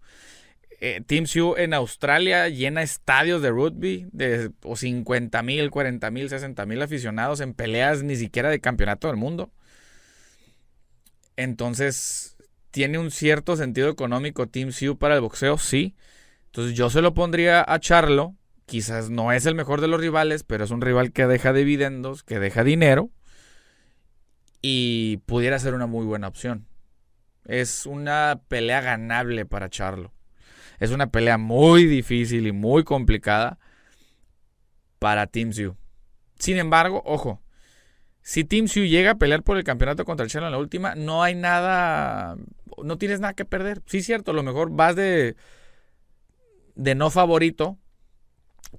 Eh, 0.80 1.02
Team 1.08 1.26
Sioux 1.26 1.58
en 1.58 1.74
Australia 1.74 2.50
llena 2.50 2.84
estadios 2.84 3.42
de 3.42 3.50
rugby 3.50 4.10
de 4.12 4.52
o 4.62 4.76
50 4.76 5.42
mil, 5.42 5.72
40 5.72 6.12
mil, 6.12 6.30
60 6.30 6.64
mil 6.68 6.80
aficionados 6.80 7.42
en 7.42 7.56
peleas 7.56 8.04
ni 8.04 8.16
siquiera 8.16 8.52
de 8.52 8.60
campeonato 8.60 9.08
del 9.08 9.18
mundo. 9.18 9.50
Entonces, 11.36 12.38
¿tiene 12.70 13.00
un 13.00 13.10
cierto 13.10 13.56
sentido 13.56 13.90
económico 13.90 14.46
Team 14.46 14.72
Sioux 14.72 15.00
para 15.00 15.16
el 15.16 15.22
boxeo? 15.22 15.58
Sí. 15.58 15.96
Entonces 16.46 16.78
yo 16.78 16.92
se 16.92 17.02
lo 17.02 17.16
pondría 17.16 17.66
a 17.68 17.80
Charlo. 17.80 18.36
Quizás 18.68 19.10
no 19.10 19.32
es 19.32 19.46
el 19.46 19.56
mejor 19.56 19.80
de 19.80 19.88
los 19.88 20.00
rivales, 20.00 20.44
pero 20.44 20.66
es 20.66 20.72
un 20.72 20.82
rival 20.82 21.14
que 21.14 21.26
deja 21.26 21.54
dividendos, 21.54 22.24
que 22.24 22.38
deja 22.38 22.66
dinero. 22.66 23.10
Y 24.62 25.18
pudiera 25.26 25.58
ser 25.58 25.74
una 25.74 25.88
muy 25.88 26.06
buena 26.06 26.28
opción. 26.28 26.68
Es 27.46 27.86
una 27.86 28.42
pelea 28.50 28.82
ganable 28.82 29.46
para 29.46 29.70
Charlo. 29.70 30.12
Es 30.80 30.92
una 30.92 31.12
pelea 31.12 31.38
muy 31.38 31.86
difícil 31.86 32.46
y 32.46 32.52
muy 32.52 32.84
complicada 32.84 33.58
para 35.00 35.28
Team 35.28 35.54
Sioux. 35.54 35.78
Sin 36.38 36.58
embargo, 36.58 37.02
ojo, 37.06 37.42
si 38.22 38.44
Team 38.44 38.68
Sioux 38.68 38.90
llega 38.90 39.12
a 39.12 39.18
pelear 39.18 39.44
por 39.44 39.56
el 39.56 39.64
campeonato 39.64 40.04
contra 40.04 40.26
el 40.26 40.30
Charlo 40.30 40.50
en 40.50 40.52
la 40.52 40.60
última, 40.60 40.94
no 40.94 41.24
hay 41.24 41.36
nada, 41.36 42.36
no 42.84 42.98
tienes 42.98 43.22
nada 43.22 43.34
que 43.34 43.46
perder. 43.46 43.82
Sí, 43.86 44.02
cierto, 44.02 44.32
a 44.32 44.34
lo 44.34 44.44
mejor 44.44 44.72
vas 44.72 44.98
de 44.98 45.38
de 46.76 46.94
no 46.96 47.10
favorito, 47.10 47.80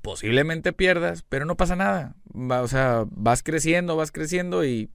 posiblemente 0.08 0.72
pierdas, 0.72 1.22
pero 1.28 1.44
no 1.44 1.58
pasa 1.58 1.76
nada. 1.76 2.14
o 2.32 2.66
sea, 2.66 3.04
vas 3.10 3.42
creciendo, 3.42 3.94
vas 3.94 4.10
creciendo 4.10 4.64
y 4.64 4.90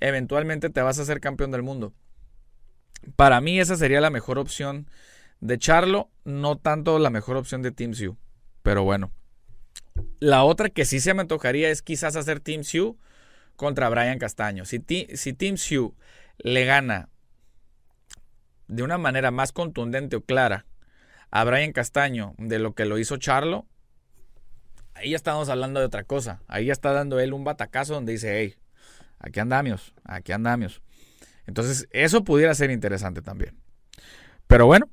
eventualmente 0.00 0.68
te 0.68 0.82
vas 0.82 0.98
a 0.98 1.06
ser 1.06 1.18
campeón 1.20 1.50
del 1.50 1.62
mundo. 1.62 1.94
Para 3.16 3.40
mí 3.40 3.58
esa 3.58 3.74
sería 3.76 4.02
la 4.02 4.10
mejor 4.10 4.38
opción 4.38 4.86
de 5.40 5.56
Charlo, 5.56 6.10
no 6.24 6.58
tanto 6.58 6.98
la 6.98 7.08
mejor 7.08 7.38
opción 7.38 7.62
de 7.62 7.70
Team 7.70 7.94
Sioux. 7.94 8.18
Pero 8.62 8.84
bueno. 8.84 9.12
La 10.20 10.44
otra 10.44 10.68
que 10.68 10.84
sí 10.84 11.00
se 11.00 11.14
me 11.14 11.22
antojaría 11.22 11.70
es 11.70 11.80
quizás 11.80 12.14
hacer 12.14 12.40
Team 12.40 12.64
Sioux 12.64 12.98
contra 13.56 13.88
Brian 13.88 14.18
Castaño. 14.18 14.66
Si, 14.66 14.84
si 15.14 15.32
Team 15.32 15.56
Sioux 15.56 15.94
le 16.36 16.66
gana 16.66 17.08
de 18.68 18.82
una 18.82 18.98
manera 18.98 19.30
más 19.30 19.52
contundente 19.52 20.16
o 20.16 20.20
clara 20.20 20.66
a 21.30 21.44
Brian 21.44 21.72
Castaño 21.72 22.34
de 22.36 22.58
lo 22.58 22.74
que 22.74 22.84
lo 22.84 22.98
hizo 22.98 23.16
Charlo, 23.16 23.66
ahí 24.94 25.10
ya 25.10 25.16
estamos 25.16 25.48
hablando 25.48 25.80
de 25.80 25.86
otra 25.86 26.04
cosa. 26.04 26.40
Ahí 26.48 26.66
ya 26.66 26.72
está 26.72 26.92
dando 26.92 27.20
él 27.20 27.32
un 27.32 27.44
batacazo 27.44 27.94
donde 27.94 28.12
dice, 28.12 28.40
hey, 28.40 28.54
aquí 29.18 29.40
andamos, 29.40 29.94
aquí 30.04 30.32
andamos. 30.32 30.82
Entonces, 31.46 31.86
eso 31.90 32.24
pudiera 32.24 32.54
ser 32.54 32.70
interesante 32.70 33.22
también. 33.22 33.56
Pero 34.46 34.66
bueno, 34.66 34.88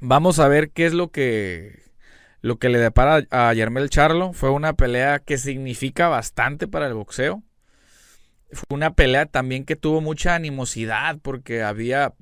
vamos 0.00 0.38
a 0.38 0.48
ver 0.48 0.70
qué 0.70 0.86
es 0.86 0.92
lo 0.92 1.10
que, 1.10 1.82
lo 2.40 2.58
que 2.58 2.68
le 2.68 2.78
depara 2.78 3.26
a 3.30 3.52
Yermel 3.54 3.90
Charlo. 3.90 4.32
Fue 4.32 4.50
una 4.50 4.74
pelea 4.74 5.18
que 5.18 5.38
significa 5.38 6.08
bastante 6.08 6.68
para 6.68 6.86
el 6.86 6.94
boxeo. 6.94 7.42
Fue 8.52 8.76
una 8.76 8.94
pelea 8.94 9.26
también 9.26 9.64
que 9.64 9.76
tuvo 9.76 10.00
mucha 10.00 10.34
animosidad 10.34 11.18
porque 11.22 11.62
había 11.62 12.14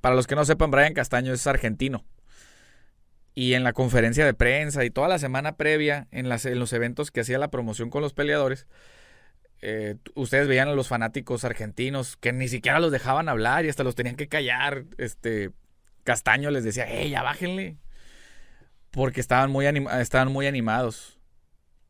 para 0.00 0.14
los 0.14 0.26
que 0.26 0.34
no 0.34 0.44
sepan, 0.44 0.70
Brian 0.70 0.94
Castaño 0.94 1.32
es 1.32 1.46
argentino. 1.46 2.04
Y 3.38 3.52
en 3.52 3.64
la 3.64 3.74
conferencia 3.74 4.24
de 4.24 4.32
prensa 4.32 4.86
y 4.86 4.90
toda 4.90 5.08
la 5.08 5.18
semana 5.18 5.58
previa, 5.58 6.08
en, 6.10 6.30
los 6.30 6.72
eventos 6.72 7.10
que 7.10 7.20
hacía 7.20 7.36
la 7.38 7.50
promoción 7.50 7.90
con 7.90 8.00
los 8.00 8.14
peleadores, 8.14 8.66
eh, 9.60 9.96
ustedes 10.14 10.48
veían 10.48 10.68
a 10.68 10.74
los 10.74 10.88
fanáticos 10.88 11.44
argentinos 11.44 12.16
que 12.16 12.32
ni 12.32 12.48
siquiera 12.48 12.80
los 12.80 12.90
dejaban 12.90 13.28
hablar 13.28 13.66
y 13.66 13.68
hasta 13.68 13.84
los 13.84 13.94
tenían 13.94 14.16
que 14.16 14.26
callar. 14.26 14.84
Este 14.96 15.50
Castaño 16.02 16.50
les 16.50 16.64
decía, 16.64 16.86
hey, 16.88 17.10
ya 17.10 17.22
bájenle. 17.22 17.76
Porque 18.90 19.20
estaban 19.20 19.50
muy, 19.50 19.66
estaban 19.66 20.32
muy 20.32 20.46
animados. 20.46 21.20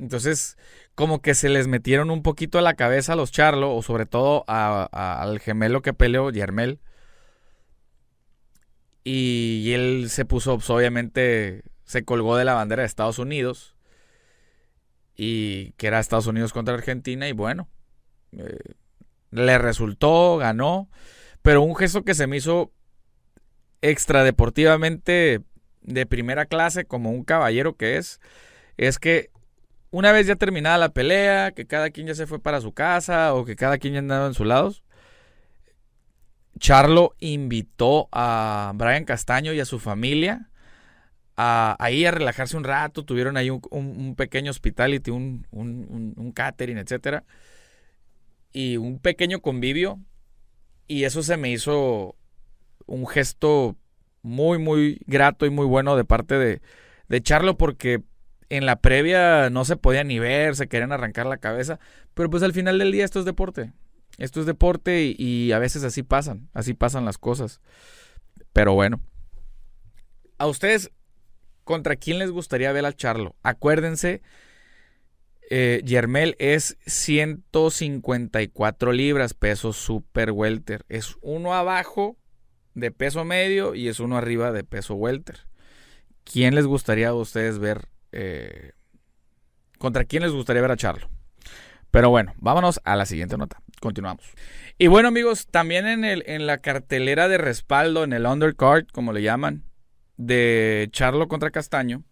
Entonces, 0.01 0.59
como 0.97 1.23
que 1.23 1.35
se 1.35 1.49
les 1.49 1.69
metieron 1.69 2.11
un 2.11 2.25
poquito 2.25 2.59
a 2.59 2.63
la 2.63 2.75
cabeza 2.75 3.13
a 3.13 3.17
los 3.17 3.31
Charlo, 3.31 3.73
o 3.73 3.83
sobre 3.85 4.05
todo 4.07 4.45
al 4.49 5.39
gemelo 5.39 5.81
que 5.81 5.95
peleó, 5.95 6.31
Yermel 6.31 6.81
y, 9.09 9.73
él 9.73 10.11
se 10.11 10.25
puso, 10.25 10.57
pues, 10.57 10.69
obviamente, 10.69 11.63
se 11.85 12.05
colgó 12.05 12.37
de 12.37 12.45
la 12.45 12.55
bandera 12.55 12.83
de 12.83 12.89
Estados 12.89 13.21
Unidos. 13.21 13.77
Y 15.15 15.71
que 15.77 15.87
era 15.87 16.01
Estados 16.01 16.27
Unidos 16.27 16.53
contra 16.53 16.75
Argentina. 16.75 17.29
Y 17.29 17.33
bueno, 17.33 17.69
eh, 18.37 18.75
le 19.31 19.59
resultó, 19.59 20.39
ganó. 20.39 20.91
Pero 21.43 21.63
un 21.63 21.77
gesto 21.77 22.03
que 22.05 22.15
se 22.15 22.27
me 22.27 22.39
hizo 22.39 22.73
extradeportivamente 23.81 25.41
de 25.83 26.07
primera 26.07 26.47
clase, 26.47 26.85
como 26.85 27.13
un 27.13 27.23
caballero 27.23 27.77
que 27.77 27.99
es, 27.99 28.21
es 28.77 28.99
que 28.99 29.31
una 29.93 30.11
vez 30.11 30.27
ya 30.27 30.35
terminada 30.35 30.79
la 30.79 30.89
pelea, 30.89 31.53
que 31.53 31.65
cada 31.65 31.91
quien 31.91 32.09
ya 32.09 32.17
se 32.17 32.27
fue 32.27 32.41
para 32.41 32.61
su 32.61 32.73
casa 32.73 33.35
o 33.35 33.45
que 33.45 33.55
cada 33.55 33.79
quien 33.79 33.93
ya 33.93 34.01
andaba 34.01 34.27
en 34.27 34.35
sus 34.35 34.49
lados, 34.49 34.83
Charlo 36.59 37.15
invitó 37.21 38.09
a 38.13 38.73
Brian 38.75 39.05
Castaño 39.05 39.53
y 39.53 39.61
a 39.61 39.65
su 39.65 39.79
familia 39.79 40.51
a, 41.37 41.77
ahí 41.79 42.07
a 42.07 42.11
relajarse 42.11 42.57
un 42.57 42.65
rato. 42.65 43.05
Tuvieron 43.05 43.37
ahí 43.37 43.51
un, 43.51 44.15
pequeño 44.17 44.51
hospitality, 44.51 45.11
un, 45.11 45.47
un, 45.51 46.33
catering, 46.33 46.79
etc. 46.79 47.23
Y 48.53 48.77
un 48.79 48.99
pequeño 48.99 49.41
convivio. 49.41 50.01
Y 50.89 51.05
eso 51.05 51.23
se 51.23 51.37
me 51.37 51.51
hizo 51.51 52.17
un 52.87 53.07
gesto 53.07 53.77
muy, 54.23 54.59
muy 54.59 55.01
grato 55.07 55.47
y 55.47 55.51
muy 55.51 55.67
bueno 55.67 55.97
de 55.97 56.05
parte 56.05 56.37
de, 56.37 56.63
de 57.09 57.23
Charlo 57.23 57.57
porque 57.57 58.03
en 58.49 58.65
la 58.65 58.77
previa 58.77 59.51
no 59.51 59.65
se 59.65 59.77
podía 59.77 60.05
ni 60.05 60.19
ver, 60.19 60.55
se 60.57 60.69
querían 60.69 60.93
arrancar 60.93 61.27
la 61.27 61.39
cabeza. 61.39 61.81
Pero 62.15 62.31
pues 62.31 62.43
al 62.43 62.53
final 62.53 62.79
del 62.79 62.93
día 62.93 63.05
esto 63.05 63.19
es 63.19 63.25
deporte. 63.25 63.73
Esto 64.19 64.41
es 64.41 64.47
deporte 64.47 65.15
y, 65.17 65.53
a 65.53 65.59
veces 65.59 65.85
así 65.85 66.03
pasan, 66.03 66.49
así 66.55 66.75
pasan 66.75 67.05
las 67.05 67.19
cosas. 67.19 67.61
Pero 68.53 68.75
bueno. 68.75 69.01
A 70.39 70.47
ustedes, 70.47 70.91
¿contra 71.65 71.97
quién 71.97 72.19
les 72.19 72.31
gustaría 72.31 72.73
ver 72.73 72.87
al 72.87 72.97
Charlo? 72.97 73.37
Acuérdense, 73.43 74.23
eh, 75.51 75.83
Yermel 75.85 76.35
es 76.39 76.79
154 76.87 78.93
libras, 78.93 79.35
peso 79.35 79.73
super 79.73 80.33
welter. 80.33 80.85
Es 80.89 81.17
uno 81.21 81.55
abajo 81.55 82.17
de 82.75 82.91
peso 82.91 83.25
medio 83.25 83.75
y 83.75 83.89
es 83.89 84.01
uno 84.01 84.17
arriba 84.17 84.53
de 84.53 84.65
peso 84.65 84.95
welter. 84.95 85.47
¿Quién 86.25 86.55
les 86.55 86.67
gustaría 86.67 87.09
a 87.09 87.15
ustedes 87.15 87.59
ver? 87.59 87.89
Eh, 88.13 88.73
¿Contra 89.79 90.05
quién 90.05 90.23
les 90.23 90.33
gustaría 90.33 90.63
ver 90.63 90.73
a 90.73 90.77
Charlo? 90.77 91.09
Pero 91.91 92.11
bueno, 92.11 92.35
vámonos 92.37 92.81
a 92.85 92.97
la 92.97 93.07
siguiente 93.07 93.39
nota. 93.39 93.63
Continuamos. 93.81 94.25
Y 94.79 94.87
bueno, 94.87 95.09
amigos, 95.09 95.47
también 95.49 95.87
en, 95.87 96.05
el, 96.05 96.25
en 96.27 96.47
la 96.47 96.59
cartelera 96.59 97.29
de 97.29 97.39
respaldo, 97.39 98.05
en 98.05 98.13
el 98.13 98.27
undercard, 98.27 98.87
como 98.93 99.13
le 99.13 99.23
llaman, 99.23 99.65
de 100.17 100.89
Charlo 100.93 101.29
contra 101.29 101.51
Castaño, 101.51 102.03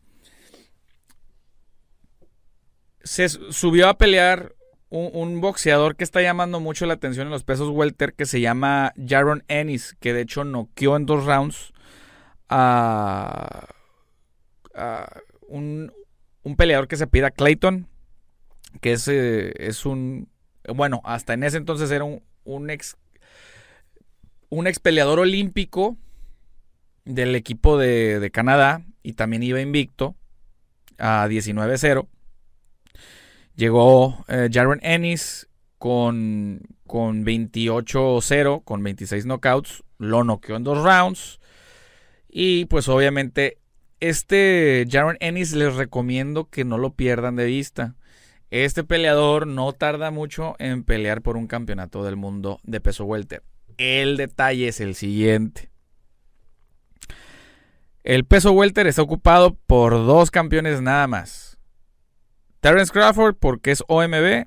se 3.02 3.28
subió 3.28 3.88
a 3.88 3.98
pelear 3.98 4.54
un, 4.90 5.40
boxeador 5.40 5.96
que 5.96 6.04
está 6.04 6.22
llamando 6.22 6.60
mucho 6.60 6.86
la 6.86 6.94
atención 6.94 7.26
en 7.26 7.32
los 7.32 7.44
pesos 7.44 7.68
welter, 7.70 8.14
que 8.14 8.26
se 8.26 8.40
llama 8.40 8.92
Jaron 8.96 9.42
Ennis, 9.48 9.96
que 10.00 10.12
de 10.12 10.20
hecho 10.22 10.44
noqueó 10.44 10.96
en 10.96 11.06
dos 11.06 11.24
rounds 11.24 11.72
a, 12.48 13.66
un, 15.48 15.92
un 16.42 16.56
peleador 16.56 16.86
que 16.88 16.96
se 16.96 17.06
pida 17.06 17.30
Clayton 17.30 17.88
que 18.80 18.92
es, 18.92 19.08
eh, 19.08 19.52
es 19.56 19.86
un, 19.86 20.28
bueno, 20.74 21.00
hasta 21.04 21.34
en 21.34 21.44
ese 21.44 21.56
entonces 21.56 21.90
era 21.90 22.04
un, 22.04 22.22
un 22.44 22.70
ex, 22.70 22.96
un 24.48 24.66
ex 24.66 24.78
peleador 24.78 25.20
olímpico 25.20 25.96
del 27.04 27.34
equipo 27.34 27.78
de, 27.78 28.30
Canadá 28.32 28.82
y 29.02 29.12
también 29.12 29.42
iba 29.42 29.60
invicto 29.60 30.14
a 30.98 31.26
19-0. 31.28 32.06
Llegó 33.56 34.24
eh, 34.28 34.48
Jaron 34.52 34.80
Ennis 34.82 35.48
con, 35.78 36.62
con 36.86 37.24
28-0, 37.24 38.64
con 38.64 38.82
26 38.82 39.26
knockouts. 39.26 39.84
Lo 39.98 40.24
noqueó 40.24 40.56
en 40.56 40.64
dos 40.64 40.82
rounds. 40.82 41.40
Y 42.28 42.64
pues 42.64 42.88
obviamente 42.88 43.58
este 44.00 44.86
Jaron 44.90 45.16
Ennis 45.20 45.52
les 45.52 45.74
recomiendo 45.74 46.48
que 46.50 46.64
no 46.64 46.78
lo 46.78 46.94
pierdan 46.94 47.36
de 47.36 47.46
vista. 47.46 47.94
Este 48.54 48.84
peleador 48.84 49.48
no 49.48 49.72
tarda 49.72 50.12
mucho 50.12 50.54
en 50.60 50.84
pelear 50.84 51.22
por 51.22 51.36
un 51.36 51.48
campeonato 51.48 52.04
del 52.04 52.14
mundo 52.14 52.60
de 52.62 52.80
peso 52.80 53.04
welter. 53.04 53.42
El 53.78 54.16
detalle 54.16 54.68
es 54.68 54.78
el 54.78 54.94
siguiente. 54.94 55.72
El 58.04 58.24
peso 58.24 58.52
welter 58.52 58.86
está 58.86 59.02
ocupado 59.02 59.56
por 59.66 59.94
dos 59.94 60.30
campeones 60.30 60.80
nada 60.80 61.08
más. 61.08 61.58
Terence 62.60 62.92
Crawford 62.92 63.34
porque 63.40 63.72
es 63.72 63.82
OMB 63.88 64.44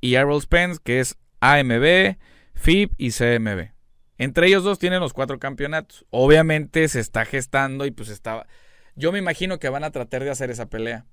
y 0.00 0.14
Errol 0.14 0.40
Spence 0.40 0.80
que 0.82 1.00
es 1.00 1.18
AMB, 1.40 2.16
FIB 2.54 2.92
y 2.96 3.10
CMB. 3.10 3.70
Entre 4.16 4.46
ellos 4.46 4.64
dos 4.64 4.78
tienen 4.78 5.00
los 5.00 5.12
cuatro 5.12 5.38
campeonatos. 5.38 6.06
Obviamente 6.08 6.88
se 6.88 7.00
está 7.00 7.26
gestando 7.26 7.84
y 7.84 7.90
pues 7.90 8.08
estaba... 8.08 8.46
Yo 8.94 9.12
me 9.12 9.18
imagino 9.18 9.58
que 9.58 9.68
van 9.68 9.84
a 9.84 9.90
tratar 9.90 10.24
de 10.24 10.30
hacer 10.30 10.50
esa 10.50 10.70
pelea. 10.70 11.04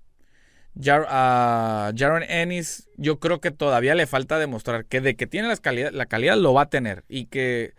Jaron 0.82 2.24
Ennis, 2.24 2.90
yo 2.98 3.20
creo 3.20 3.40
que 3.40 3.52
todavía 3.52 3.96
le 3.96 4.08
falta 4.08 4.40
demostrar 4.40 4.86
que 4.86 5.02
de 5.02 5.16
que 5.16 5.28
tiene 5.28 5.48
la 5.48 5.58
calidad, 5.58 5.92
la 5.92 6.08
calidad 6.08 6.38
lo 6.38 6.54
va 6.54 6.64
a 6.64 6.70
tener 6.70 7.04
y 7.08 7.26
que 7.26 7.76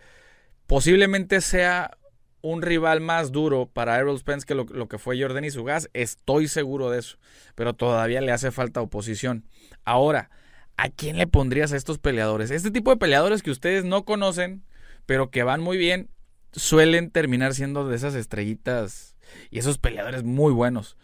posiblemente 0.67 1.41
sea 1.41 1.99
un 2.45 2.61
rival 2.61 3.01
más 3.01 3.33
duro 3.33 3.71
para 3.73 3.97
Errol 3.97 4.19
Spence 4.19 4.45
que 4.47 4.55
lo, 4.55 4.67
que 4.67 4.99
fue 4.99 5.21
Jordan 5.21 5.45
y 5.45 5.49
gas. 5.49 5.89
Estoy 5.95 6.47
seguro 6.47 6.91
de 6.91 6.99
eso, 6.99 7.17
pero 7.55 7.73
todavía 7.73 8.21
le 8.21 8.33
hace 8.33 8.51
falta 8.51 8.83
oposición. 8.83 9.47
Ahora, 9.85 10.29
¿a 10.77 10.91
quién 10.91 11.17
le 11.17 11.27
pondrías 11.27 11.73
a 11.73 11.77
estos 11.77 11.99
peleadores? 11.99 12.51
Este 12.51 12.71
tipo 12.71 12.91
de 12.91 12.99
peleadores 12.99 13.43
que 13.43 13.51
ustedes 13.51 13.85
no 13.85 14.05
conocen, 14.05 14.63
pero 15.07 15.31
que 15.31 15.43
van 15.43 15.63
muy 15.63 15.79
bien, 15.79 16.11
suelen 16.53 17.11
terminar 17.11 17.55
siendo 17.55 17.89
de 17.89 17.97
esas 17.97 18.15
estrellitas 18.15 19.17
y 19.51 19.59
esos 19.59 19.79
peleadores 19.79 20.23
muy 20.23 20.53
buenos. 20.53 20.99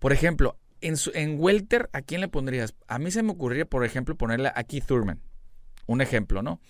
Por 0.00 0.12
ejemplo, 0.12 0.58
en, 0.80 0.96
en 1.14 1.36
Welter, 1.38 1.88
¿a 1.92 2.02
quién 2.02 2.20
le 2.20 2.28
pondrías? 2.28 2.74
A 2.88 2.98
mí 2.98 3.10
se 3.10 3.22
me 3.22 3.32
ocurriría, 3.32 3.64
por 3.64 3.84
ejemplo, 3.84 4.16
ponerle 4.16 4.50
a 4.54 4.64
Keith 4.64 4.86
Thurman. 4.86 5.20
Un 5.86 6.00
ejemplo, 6.00 6.42
¿no? 6.42 6.60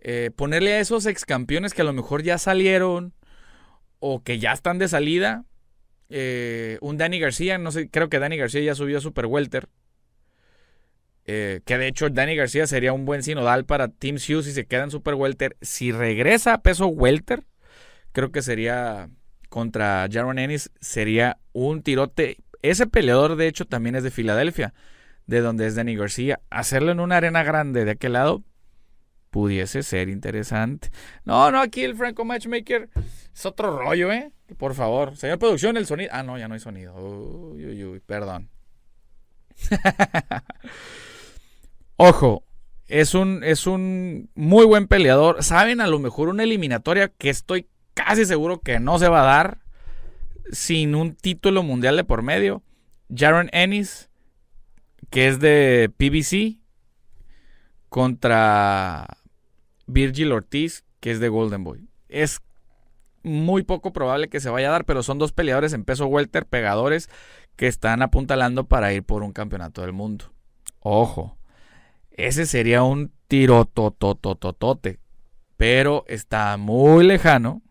Eh, 0.00 0.30
ponerle 0.34 0.74
a 0.74 0.80
esos 0.80 1.06
ex 1.06 1.24
campeones 1.24 1.74
que 1.74 1.82
a 1.82 1.84
lo 1.84 1.92
mejor 1.92 2.22
ya 2.22 2.38
salieron 2.38 3.12
o 3.98 4.22
que 4.22 4.38
ya 4.38 4.52
están 4.52 4.78
de 4.78 4.88
salida. 4.88 5.44
Eh, 6.08 6.78
un 6.80 6.96
Danny 6.96 7.20
García, 7.20 7.58
no 7.58 7.70
sé, 7.70 7.88
creo 7.90 8.08
que 8.08 8.18
Danny 8.18 8.36
García 8.36 8.62
ya 8.62 8.74
subió 8.74 8.98
a 8.98 9.00
Super 9.00 9.26
Welter. 9.26 9.68
Eh, 11.26 11.60
que 11.64 11.78
de 11.78 11.86
hecho 11.86 12.08
Danny 12.08 12.34
García 12.34 12.66
sería 12.66 12.92
un 12.92 13.04
buen 13.04 13.22
sinodal 13.22 13.64
para 13.64 13.88
Team 13.88 14.16
Hughes 14.16 14.46
si 14.46 14.52
se 14.52 14.66
queda 14.66 14.84
en 14.84 14.90
Super 14.90 15.14
Welter. 15.14 15.56
Si 15.60 15.92
regresa 15.92 16.54
a 16.54 16.62
peso 16.62 16.86
Welter, 16.88 17.44
creo 18.12 18.32
que 18.32 18.42
sería 18.42 19.10
contra 19.48 20.08
Jaron 20.10 20.38
Ennis, 20.38 20.70
sería 20.80 21.38
un 21.52 21.82
tirote 21.82 22.38
ese 22.62 22.86
peleador, 22.86 23.36
de 23.36 23.46
hecho, 23.46 23.66
también 23.66 23.96
es 23.96 24.02
de 24.02 24.10
Filadelfia, 24.10 24.74
de 25.26 25.40
donde 25.40 25.66
es 25.66 25.74
Danny 25.74 25.96
García. 25.96 26.40
Hacerlo 26.50 26.92
en 26.92 27.00
una 27.00 27.16
arena 27.16 27.42
grande 27.42 27.84
de 27.84 27.92
aquel 27.92 28.14
lado 28.14 28.42
pudiese 29.30 29.82
ser 29.82 30.08
interesante. 30.08 30.90
No, 31.24 31.50
no, 31.50 31.60
aquí 31.60 31.84
el 31.84 31.96
Franco 31.96 32.24
Matchmaker 32.24 32.88
es 33.32 33.46
otro 33.46 33.78
rollo, 33.78 34.12
¿eh? 34.12 34.32
Por 34.58 34.74
favor. 34.74 35.16
Señor 35.16 35.38
producción, 35.38 35.76
el 35.76 35.86
sonido. 35.86 36.10
Ah, 36.12 36.22
no, 36.22 36.36
ya 36.36 36.48
no 36.48 36.54
hay 36.54 36.60
sonido. 36.60 36.94
Uy, 36.94 37.64
uy, 37.64 37.84
uy, 37.84 38.00
perdón. 38.00 38.50
Ojo, 41.96 42.44
es 42.88 43.14
un, 43.14 43.44
es 43.44 43.66
un 43.66 44.30
muy 44.34 44.66
buen 44.66 44.88
peleador. 44.88 45.42
Saben, 45.42 45.80
a 45.80 45.86
lo 45.86 45.98
mejor 45.98 46.28
una 46.28 46.42
eliminatoria 46.42 47.08
que 47.08 47.30
estoy 47.30 47.68
casi 47.94 48.24
seguro 48.24 48.60
que 48.60 48.80
no 48.80 48.98
se 48.98 49.08
va 49.08 49.22
a 49.22 49.36
dar 49.36 49.58
sin 50.52 50.94
un 50.94 51.14
título 51.14 51.62
mundial 51.62 51.96
de 51.96 52.04
por 52.04 52.22
medio. 52.22 52.62
Jaron 53.14 53.48
Ennis, 53.52 54.10
que 55.10 55.28
es 55.28 55.40
de 55.40 55.90
PBC, 55.96 56.60
contra 57.88 59.18
Virgil 59.86 60.32
Ortiz, 60.32 60.84
que 61.00 61.10
es 61.10 61.20
de 61.20 61.28
Golden 61.28 61.64
Boy. 61.64 61.88
Es 62.08 62.40
muy 63.22 63.62
poco 63.62 63.92
probable 63.92 64.28
que 64.28 64.40
se 64.40 64.50
vaya 64.50 64.68
a 64.68 64.72
dar, 64.72 64.84
pero 64.84 65.02
son 65.02 65.18
dos 65.18 65.32
peleadores 65.32 65.72
en 65.72 65.84
peso 65.84 66.06
welter 66.06 66.46
pegadores 66.46 67.10
que 67.56 67.66
están 67.66 68.02
apuntalando 68.02 68.64
para 68.64 68.92
ir 68.92 69.02
por 69.02 69.22
un 69.22 69.32
campeonato 69.32 69.82
del 69.82 69.92
mundo. 69.92 70.32
Ojo, 70.80 71.36
ese 72.10 72.46
sería 72.46 72.82
un 72.82 73.12
tirototototote, 73.28 74.98
pero 75.56 76.04
está 76.06 76.56
muy 76.56 77.04
lejano 77.04 77.62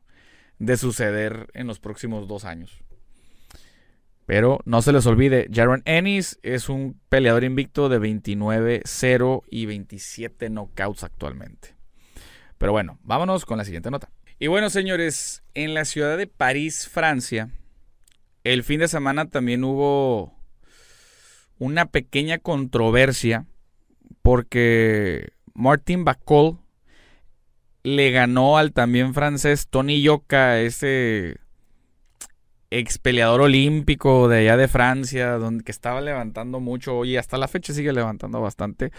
de 0.59 0.77
suceder 0.77 1.49
en 1.53 1.67
los 1.67 1.79
próximos 1.79 2.27
dos 2.27 2.45
años. 2.45 2.83
Pero 4.25 4.59
no 4.65 4.83
se 4.83 4.93
les 4.93 5.07
olvide, 5.07 5.49
Jaron 5.51 5.81
Ennis 5.85 6.37
es 6.43 6.69
un 6.69 6.99
peleador 7.09 7.43
invicto 7.43 7.89
de 7.89 7.99
29-0 7.99 9.41
y 9.49 9.65
27 9.65 10.49
knockouts 10.49 11.03
actualmente. 11.03 11.75
Pero 12.59 12.73
bueno, 12.73 12.99
vámonos 13.01 13.45
con 13.45 13.57
la 13.57 13.65
siguiente 13.65 13.89
nota. 13.89 14.11
Y 14.37 14.47
bueno, 14.47 14.69
señores, 14.69 15.41
en 15.55 15.73
la 15.73 15.83
ciudad 15.83 16.15
de 16.17 16.27
París, 16.27 16.87
Francia, 16.87 17.49
el 18.43 18.63
fin 18.63 18.79
de 18.79 18.87
semana 18.87 19.29
también 19.29 19.63
hubo 19.63 20.33
una 21.57 21.87
pequeña 21.87 22.37
controversia 22.37 23.47
porque 24.21 25.33
Martin 25.53 26.05
Bacol 26.05 26.59
le 27.83 28.11
ganó 28.11 28.57
al 28.57 28.73
también 28.73 29.13
francés 29.13 29.67
Tony 29.69 30.01
Yoka, 30.01 30.59
ese 30.59 31.37
ex 32.71 32.99
peleador 32.99 33.41
olímpico 33.41 34.27
de 34.27 34.39
allá 34.39 34.57
de 34.57 34.67
Francia, 34.67 35.31
donde 35.33 35.63
que 35.63 35.71
estaba 35.71 36.01
levantando 36.01 36.59
mucho 36.59 37.03
y 37.05 37.17
hasta 37.17 37.37
la 37.37 37.47
fecha 37.47 37.73
sigue 37.73 37.93
levantando 37.93 38.41
bastante. 38.41 38.91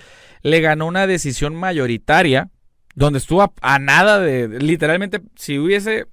Le 0.43 0.61
ganó 0.61 0.87
una 0.87 1.07
decisión 1.07 1.55
mayoritaria, 1.55 2.51
donde 2.95 3.19
estuvo 3.19 3.55
a, 3.61 3.79
nada 3.79 4.19
de, 4.19 4.49
literalmente, 4.49 5.23
si 5.37 5.59
hubiese 5.59 6.07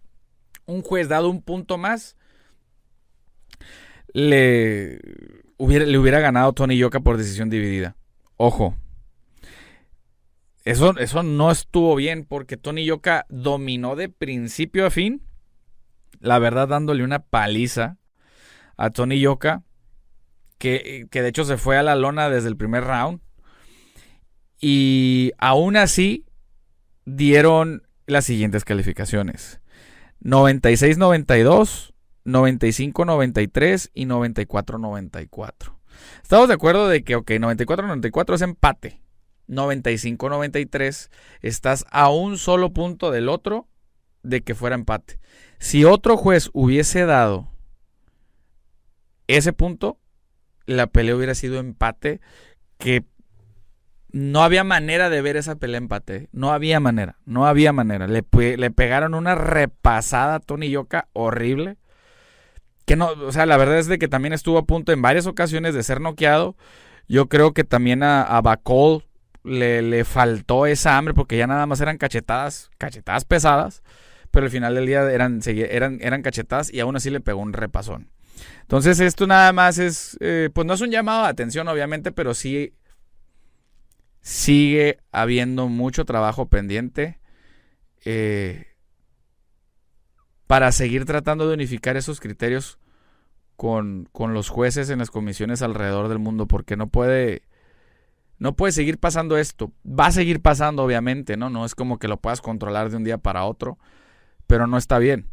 un 0.66 0.82
juez 0.84 1.08
dado 1.08 1.30
un 1.30 1.42
punto 1.42 1.78
más, 1.78 2.16
le 4.14 5.00
hubiera, 5.58 5.86
le 5.86 5.98
hubiera 5.98 6.20
ganado 6.20 6.54
Tony 6.54 6.78
Yoka 6.78 7.00
por 7.00 7.18
decisión 7.18 7.50
dividida. 7.50 7.96
Ojo, 8.36 8.76
eso, 10.72 11.24
no 11.24 11.50
estuvo 11.50 11.96
bien 11.96 12.26
porque 12.26 12.58
Tony 12.58 12.84
Yoka 12.84 13.26
dominó 13.30 13.96
de 13.96 14.10
principio 14.10 14.86
a 14.86 14.90
fin. 14.90 15.22
La 16.20 16.40
verdad, 16.40 16.68
dándole 16.68 17.04
una 17.04 17.20
paliza 17.20 17.98
a 18.76 18.90
Tony 18.90 19.20
Yoka. 19.20 19.64
Que, 20.58 21.06
que 21.12 21.22
de 21.22 21.30
hecho 21.30 21.46
se 21.46 21.58
fue 21.58 21.78
a 21.78 21.84
la 21.84 21.96
lona 21.96 22.30
desde 22.30 22.50
el 22.50 22.58
primer 22.58 22.84
round. 22.84 23.22
Y 24.60 25.32
aún 25.38 25.78
así 25.78 26.26
dieron 27.06 27.88
las 28.06 28.26
siguientes 28.26 28.66
calificaciones. 28.66 29.62
96-92, 30.22 31.94
95-93 32.26 33.92
y 33.94 34.06
94-94. 34.06 35.78
Estamos 36.22 36.48
de 36.50 36.54
acuerdo 36.54 36.90
de 36.90 37.04
que, 37.04 37.16
ok, 37.16 37.30
94-94 37.32 38.36
es 38.36 38.42
empate. 38.42 39.07
95-93, 39.48 41.10
estás 41.42 41.86
a 41.92 42.10
un 42.10 42.38
solo 42.38 42.72
punto 42.74 43.12
del 43.12 43.30
otro 43.30 43.68
de 44.24 44.42
que 44.42 44.56
fuera 44.56 44.76
empate. 44.76 45.20
Si 45.60 45.86
otro 45.86 46.18
juez 46.18 46.50
hubiese 46.54 47.06
dado 47.06 47.50
ese 49.28 49.54
punto, 49.54 50.00
la 50.66 50.88
pelea 50.88 51.16
hubiera 51.16 51.36
sido 51.36 51.60
empate, 51.60 52.22
que 52.78 53.06
no 54.12 54.44
había 54.44 54.64
manera 54.64 55.10
de 55.10 55.22
ver 55.22 55.38
esa 55.38 55.56
pelea 55.56 55.78
empate. 55.78 56.30
No 56.32 56.52
había 56.52 56.80
manera, 56.80 57.18
no 57.26 57.46
había 57.46 57.74
manera. 57.74 58.08
Le, 58.08 58.24
le 58.58 58.72
pegaron 58.72 59.14
una 59.14 59.36
repasada 59.36 60.36
a 60.36 60.40
Tony 60.40 60.70
Yoka 60.70 61.08
horrible. 61.14 61.78
Que 62.86 62.96
no, 62.96 63.10
o 63.10 63.32
sea, 63.32 63.46
la 63.46 63.58
verdad 63.58 63.80
es 63.80 63.88
de 63.88 64.00
que 64.00 64.08
también 64.08 64.34
estuvo 64.34 64.58
a 64.58 64.66
punto 64.66 64.94
en 64.94 65.02
varias 65.02 65.28
ocasiones 65.28 65.74
de 65.74 65.84
ser 65.84 66.00
noqueado. 66.00 66.56
Yo 67.10 67.28
creo 67.28 67.54
que 67.54 67.64
también 67.64 68.02
a, 68.02 68.24
a 68.24 68.42
Bacol 68.42 69.04
le, 69.44 70.04
faltó 70.06 70.66
esa 70.66 70.98
hambre 70.98 71.14
porque 71.14 71.38
ya 71.38 71.48
nada 71.48 71.66
más 71.66 71.82
eran 71.82 71.98
cachetadas, 71.98 72.70
cachetadas 72.78 73.26
pesadas, 73.26 73.84
pero 74.32 74.46
al 74.46 74.52
final 74.52 74.76
del 74.76 74.86
día 74.86 75.10
eran, 75.12 75.42
eran, 75.46 76.00
eran 76.02 76.22
cachetadas 76.22 76.74
y 76.74 76.80
aún 76.80 76.96
así 76.96 77.10
le 77.10 77.22
pegó 77.22 77.42
un 77.42 77.54
repasón. 77.54 78.10
Entonces 78.62 79.00
esto 79.00 79.28
nada 79.28 79.52
más 79.54 79.80
es, 79.80 80.18
eh, 80.20 80.50
pues 80.54 80.68
no 80.68 80.74
es 80.74 80.82
un 80.82 80.92
llamado 80.92 81.24
de 81.24 81.30
atención 81.30 81.68
obviamente, 81.68 82.12
pero 82.12 82.34
sí 82.34 82.74
sigue 84.22 85.00
habiendo 85.12 85.70
mucho 85.70 86.06
trabajo 86.06 86.48
pendiente 86.48 87.20
eh, 88.04 88.68
para 90.48 90.72
seguir 90.72 91.06
tratando 91.06 91.48
de 91.48 91.54
unificar 91.54 91.98
esos 91.98 92.20
criterios 92.20 92.78
con, 93.56 94.08
con 94.12 94.34
los 94.34 94.50
jueces 94.50 94.90
en 94.90 95.00
las 95.00 95.12
comisiones 95.12 95.62
alrededor 95.62 96.10
del 96.10 96.20
mundo, 96.20 96.48
porque 96.48 96.78
no 96.78 96.88
puede 96.88 97.44
no 98.40 98.56
puede 98.56 98.72
seguir 98.72 99.00
pasando 99.00 99.38
esto. 99.38 99.72
Va 99.88 100.08
a 100.08 100.12
seguir 100.12 100.42
pasando, 100.42 100.84
obviamente, 100.84 101.38
¿no? 101.38 101.50
No 101.50 101.66
es 101.66 101.76
como 101.76 102.00
que 102.00 102.08
lo 102.08 102.18
puedas 102.18 102.42
controlar 102.42 102.90
de 102.90 102.98
un 102.98 103.04
día 103.04 103.18
para 103.18 103.46
otro, 103.46 103.78
pero 104.46 104.68
no 104.68 104.78
está 104.78 105.00
bien. 105.00 105.30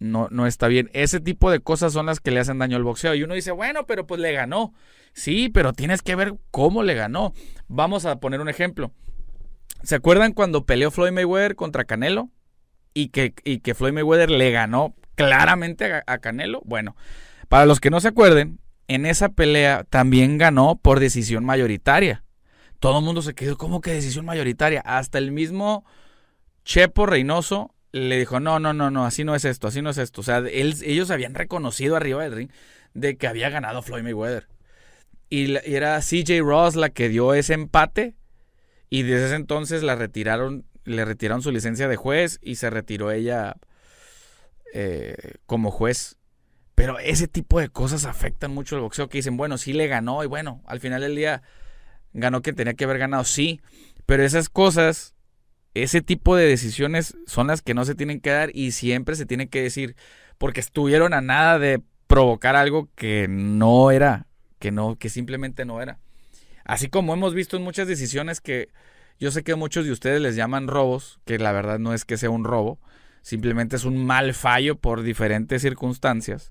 No, 0.00 0.28
no 0.30 0.46
está 0.46 0.68
bien. 0.68 0.90
Ese 0.92 1.20
tipo 1.20 1.50
de 1.50 1.60
cosas 1.60 1.92
son 1.92 2.06
las 2.06 2.20
que 2.20 2.30
le 2.30 2.40
hacen 2.40 2.58
daño 2.58 2.76
al 2.76 2.84
boxeo. 2.84 3.14
Y 3.14 3.22
uno 3.22 3.34
dice, 3.34 3.50
bueno, 3.50 3.86
pero 3.86 4.06
pues 4.06 4.20
le 4.20 4.32
ganó. 4.32 4.72
Sí, 5.12 5.48
pero 5.48 5.72
tienes 5.72 6.02
que 6.02 6.14
ver 6.14 6.34
cómo 6.50 6.82
le 6.82 6.94
ganó. 6.94 7.32
Vamos 7.66 8.04
a 8.04 8.20
poner 8.20 8.40
un 8.40 8.48
ejemplo. 8.48 8.92
¿Se 9.82 9.96
acuerdan 9.96 10.32
cuando 10.32 10.66
peleó 10.66 10.90
Floyd 10.90 11.12
Mayweather 11.12 11.56
contra 11.56 11.84
Canelo? 11.84 12.30
Y 12.94 13.08
que, 13.08 13.34
y 13.44 13.58
que 13.60 13.74
Floyd 13.74 13.92
Mayweather 13.92 14.30
le 14.30 14.50
ganó 14.50 14.94
claramente 15.14 16.02
a, 16.06 16.18
Canelo. 16.18 16.62
Bueno, 16.64 16.96
para 17.48 17.66
los 17.66 17.80
que 17.80 17.90
no 17.90 18.00
se 18.00 18.08
acuerden, 18.08 18.60
en 18.86 19.06
esa 19.06 19.30
pelea 19.30 19.84
también 19.84 20.38
ganó 20.38 20.76
por 20.80 21.00
decisión 21.00 21.44
mayoritaria. 21.44 22.24
Todo 22.80 22.98
el 22.98 23.04
mundo 23.04 23.22
se 23.22 23.34
quedó, 23.34 23.56
¿cómo 23.56 23.80
que 23.80 23.92
decisión 23.92 24.24
mayoritaria? 24.24 24.80
Hasta 24.80 25.18
el 25.18 25.32
mismo 25.32 25.84
Chepo 26.64 27.06
Reynoso 27.06 27.74
le 27.92 28.18
dijo, 28.18 28.40
no, 28.40 28.60
no, 28.60 28.72
no, 28.72 28.90
no, 28.90 29.04
así 29.04 29.24
no 29.24 29.34
es 29.34 29.44
esto, 29.44 29.68
así 29.68 29.82
no 29.82 29.90
es 29.90 29.98
esto. 29.98 30.20
O 30.20 30.24
sea, 30.24 30.42
ellos 30.46 31.10
habían 31.10 31.34
reconocido 31.34 31.96
arriba 31.96 32.22
del 32.22 32.32
ring 32.32 32.50
de 32.94 33.16
que 33.16 33.26
había 33.26 33.50
ganado 33.50 33.82
Floyd 33.82 34.02
Mayweather. 34.02 34.48
Y, 35.30 35.52
y 35.52 35.74
era 35.74 36.00
CJ 36.00 36.40
Ross 36.40 36.76
la 36.76 36.90
que 36.90 37.08
dio 37.08 37.34
ese 37.34 37.54
empate. 37.54 38.14
Y 38.90 39.02
desde 39.02 39.26
ese 39.26 39.34
entonces 39.36 39.82
la 39.82 39.96
retiraron, 39.96 40.64
le 40.84 41.04
retiraron 41.04 41.42
su 41.42 41.50
licencia 41.50 41.88
de 41.88 41.96
juez 41.96 42.38
y 42.42 42.56
se 42.56 42.70
retiró 42.70 43.10
ella 43.10 43.56
eh, 44.72 45.34
como 45.46 45.70
juez. 45.70 46.18
Pero 46.74 46.98
ese 46.98 47.26
tipo 47.26 47.60
de 47.60 47.68
cosas 47.68 48.04
afectan 48.04 48.52
mucho 48.52 48.76
el 48.76 48.82
boxeo 48.82 49.08
que 49.08 49.18
dicen, 49.18 49.36
bueno, 49.36 49.58
sí 49.58 49.72
le 49.72 49.88
ganó 49.88 50.22
y 50.22 50.26
bueno, 50.26 50.62
al 50.66 50.80
final 50.80 51.00
del 51.00 51.16
día 51.16 51.42
ganó 52.12 52.42
que 52.42 52.52
tenía 52.52 52.74
que 52.74 52.84
haber 52.84 52.98
ganado, 52.98 53.24
sí. 53.24 53.60
Pero 54.06 54.24
esas 54.24 54.48
cosas, 54.48 55.14
ese 55.74 56.00
tipo 56.00 56.36
de 56.36 56.46
decisiones 56.46 57.16
son 57.26 57.48
las 57.48 57.62
que 57.62 57.74
no 57.74 57.84
se 57.84 57.94
tienen 57.94 58.20
que 58.20 58.30
dar 58.30 58.50
y 58.54 58.72
siempre 58.72 59.16
se 59.16 59.26
tiene 59.26 59.48
que 59.48 59.62
decir, 59.62 59.96
porque 60.38 60.60
estuvieron 60.60 61.14
a 61.14 61.20
nada 61.20 61.58
de 61.58 61.82
provocar 62.06 62.56
algo 62.56 62.88
que 62.94 63.26
no 63.28 63.90
era, 63.90 64.26
que 64.58 64.70
no, 64.70 64.96
que 64.96 65.08
simplemente 65.08 65.64
no 65.64 65.82
era. 65.82 65.98
Así 66.64 66.88
como 66.88 67.14
hemos 67.14 67.34
visto 67.34 67.56
en 67.56 67.64
muchas 67.64 67.88
decisiones 67.88 68.40
que 68.40 68.68
yo 69.18 69.30
sé 69.30 69.42
que 69.42 69.54
muchos 69.54 69.84
de 69.84 69.92
ustedes 69.92 70.20
les 70.20 70.36
llaman 70.36 70.68
robos, 70.68 71.20
que 71.24 71.38
la 71.38 71.52
verdad 71.52 71.78
no 71.78 71.92
es 71.92 72.04
que 72.04 72.16
sea 72.16 72.30
un 72.30 72.44
robo, 72.44 72.78
Simplemente 73.28 73.76
es 73.76 73.84
un 73.84 74.06
mal 74.06 74.32
fallo 74.32 74.76
por 74.76 75.02
diferentes 75.02 75.60
circunstancias. 75.60 76.50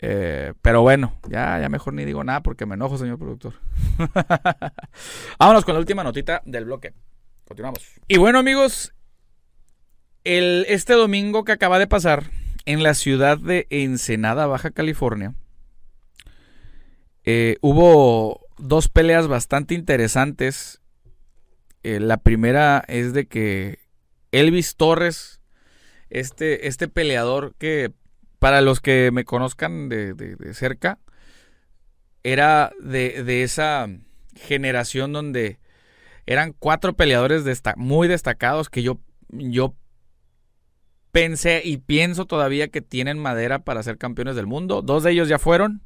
Eh, 0.00 0.54
pero 0.62 0.82
bueno, 0.82 1.14
ya, 1.28 1.58
ya 1.60 1.68
mejor 1.68 1.92
ni 1.92 2.04
digo 2.04 2.24
nada 2.24 2.42
porque 2.42 2.66
me 2.66 2.74
enojo, 2.74 2.96
señor 2.96 3.18
productor. 3.18 3.54
Vámonos 5.38 5.64
con 5.64 5.74
la 5.74 5.80
última 5.80 6.02
notita 6.02 6.42
del 6.46 6.64
bloque. 6.64 6.94
Continuamos. 7.44 7.82
Y 8.08 8.16
bueno, 8.16 8.38
amigos, 8.38 8.94
el, 10.24 10.64
este 10.68 10.94
domingo 10.94 11.44
que 11.44 11.52
acaba 11.52 11.78
de 11.78 11.86
pasar 11.86 12.30
en 12.64 12.82
la 12.82 12.94
ciudad 12.94 13.38
de 13.38 13.66
Ensenada, 13.70 14.46
Baja 14.46 14.70
California, 14.70 15.34
eh, 17.24 17.58
hubo 17.60 18.46
dos 18.58 18.88
peleas 18.88 19.28
bastante 19.28 19.74
interesantes. 19.74 20.80
Eh, 21.82 22.00
la 22.00 22.18
primera 22.18 22.84
es 22.88 23.12
de 23.12 23.26
que 23.26 23.80
Elvis 24.30 24.76
Torres 24.76 25.40
este, 26.10 26.68
este 26.68 26.88
peleador 26.88 27.54
que, 27.58 27.92
para 28.42 28.60
los 28.60 28.80
que 28.80 29.12
me 29.12 29.24
conozcan 29.24 29.88
de, 29.88 30.36
cerca, 30.52 30.98
era 32.24 32.72
de, 32.82 33.44
esa 33.44 33.86
generación 34.34 35.12
donde 35.12 35.60
eran 36.26 36.52
cuatro 36.52 36.94
peleadores 36.94 37.44
muy 37.76 38.08
destacados 38.08 38.68
que 38.68 38.82
yo, 38.82 38.98
yo 39.28 39.76
pensé 41.12 41.62
y 41.64 41.76
pienso 41.76 42.26
todavía 42.26 42.66
que 42.66 42.82
tienen 42.82 43.16
madera 43.16 43.60
para 43.60 43.84
ser 43.84 43.96
campeones 43.96 44.34
del 44.34 44.48
mundo. 44.48 44.82
Dos 44.82 45.04
de 45.04 45.12
ellos 45.12 45.28
ya 45.28 45.38
fueron, 45.38 45.84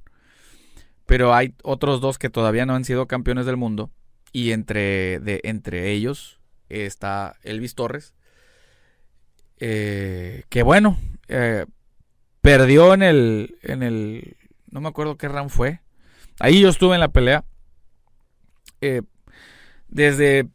pero 1.04 1.34
hay 1.34 1.54
otros 1.62 2.00
dos 2.00 2.16
que 2.18 2.30
todavía 2.30 2.64
no 2.64 2.74
han 2.74 2.86
sido 2.86 3.06
campeones 3.06 3.44
del 3.44 3.58
mundo. 3.58 3.90
Y 4.32 4.52
entre, 4.52 5.20
de, 5.20 5.42
entre 5.44 5.90
ellos 5.90 6.40
está 6.70 7.36
Elvis 7.42 7.74
Torres, 7.74 8.14
eh, 9.58 10.44
que 10.48 10.62
bueno, 10.62 10.98
eh, 11.28 11.66
perdió 12.46 12.94
en 12.94 13.02
el, 13.02 13.58
en 13.62 13.82
el, 13.82 14.36
no 14.70 14.80
me 14.80 14.88
acuerdo 14.88 15.16
qué 15.16 15.26
round 15.26 15.50
fue. 15.50 15.80
Ahí 16.38 16.60
yo 16.60 16.68
estuve 16.68 16.94
en 16.94 17.00
la 17.00 17.08
pelea. 17.08 17.44
Eh, 18.80 19.02
desde 19.88 20.46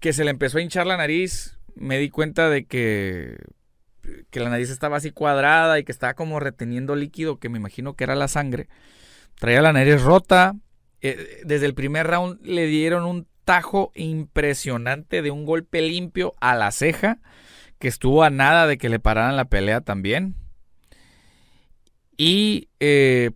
que 0.00 0.12
se 0.12 0.24
le 0.24 0.32
empezó 0.32 0.58
a 0.58 0.62
hinchar 0.62 0.84
la 0.84 0.96
nariz, 0.96 1.60
me 1.76 1.96
di 1.98 2.10
cuenta 2.10 2.50
de 2.50 2.64
que, 2.64 3.36
que 4.30 4.40
la 4.40 4.50
nariz 4.50 4.68
estaba 4.68 4.96
así 4.96 5.12
cuadrada 5.12 5.78
y 5.78 5.84
que 5.84 5.92
estaba 5.92 6.14
como 6.14 6.40
reteniendo 6.40 6.96
líquido, 6.96 7.38
que 7.38 7.48
me 7.48 7.58
imagino 7.58 7.94
que 7.94 8.02
era 8.02 8.16
la 8.16 8.26
sangre. 8.26 8.68
Traía 9.38 9.62
la 9.62 9.72
nariz 9.72 10.02
rota. 10.02 10.56
desde 11.00 11.66
el 11.66 11.74
primer 11.74 12.08
round 12.08 12.44
le 12.44 12.66
dieron 12.66 13.04
un 13.04 13.28
tajo 13.44 13.92
impresionante 13.94 15.22
de 15.22 15.30
un 15.30 15.44
golpe 15.44 15.82
limpio 15.82 16.34
a 16.40 16.56
la 16.56 16.72
ceja 16.72 17.20
que 17.78 17.86
estuvo 17.86 18.24
a 18.24 18.30
nada 18.30 18.66
de 18.66 18.76
que 18.76 18.88
le 18.88 18.98
pararan 18.98 19.36
la 19.36 19.44
pelea 19.44 19.80
también. 19.80 20.34
Y 22.16 22.68
eh, 22.80 23.30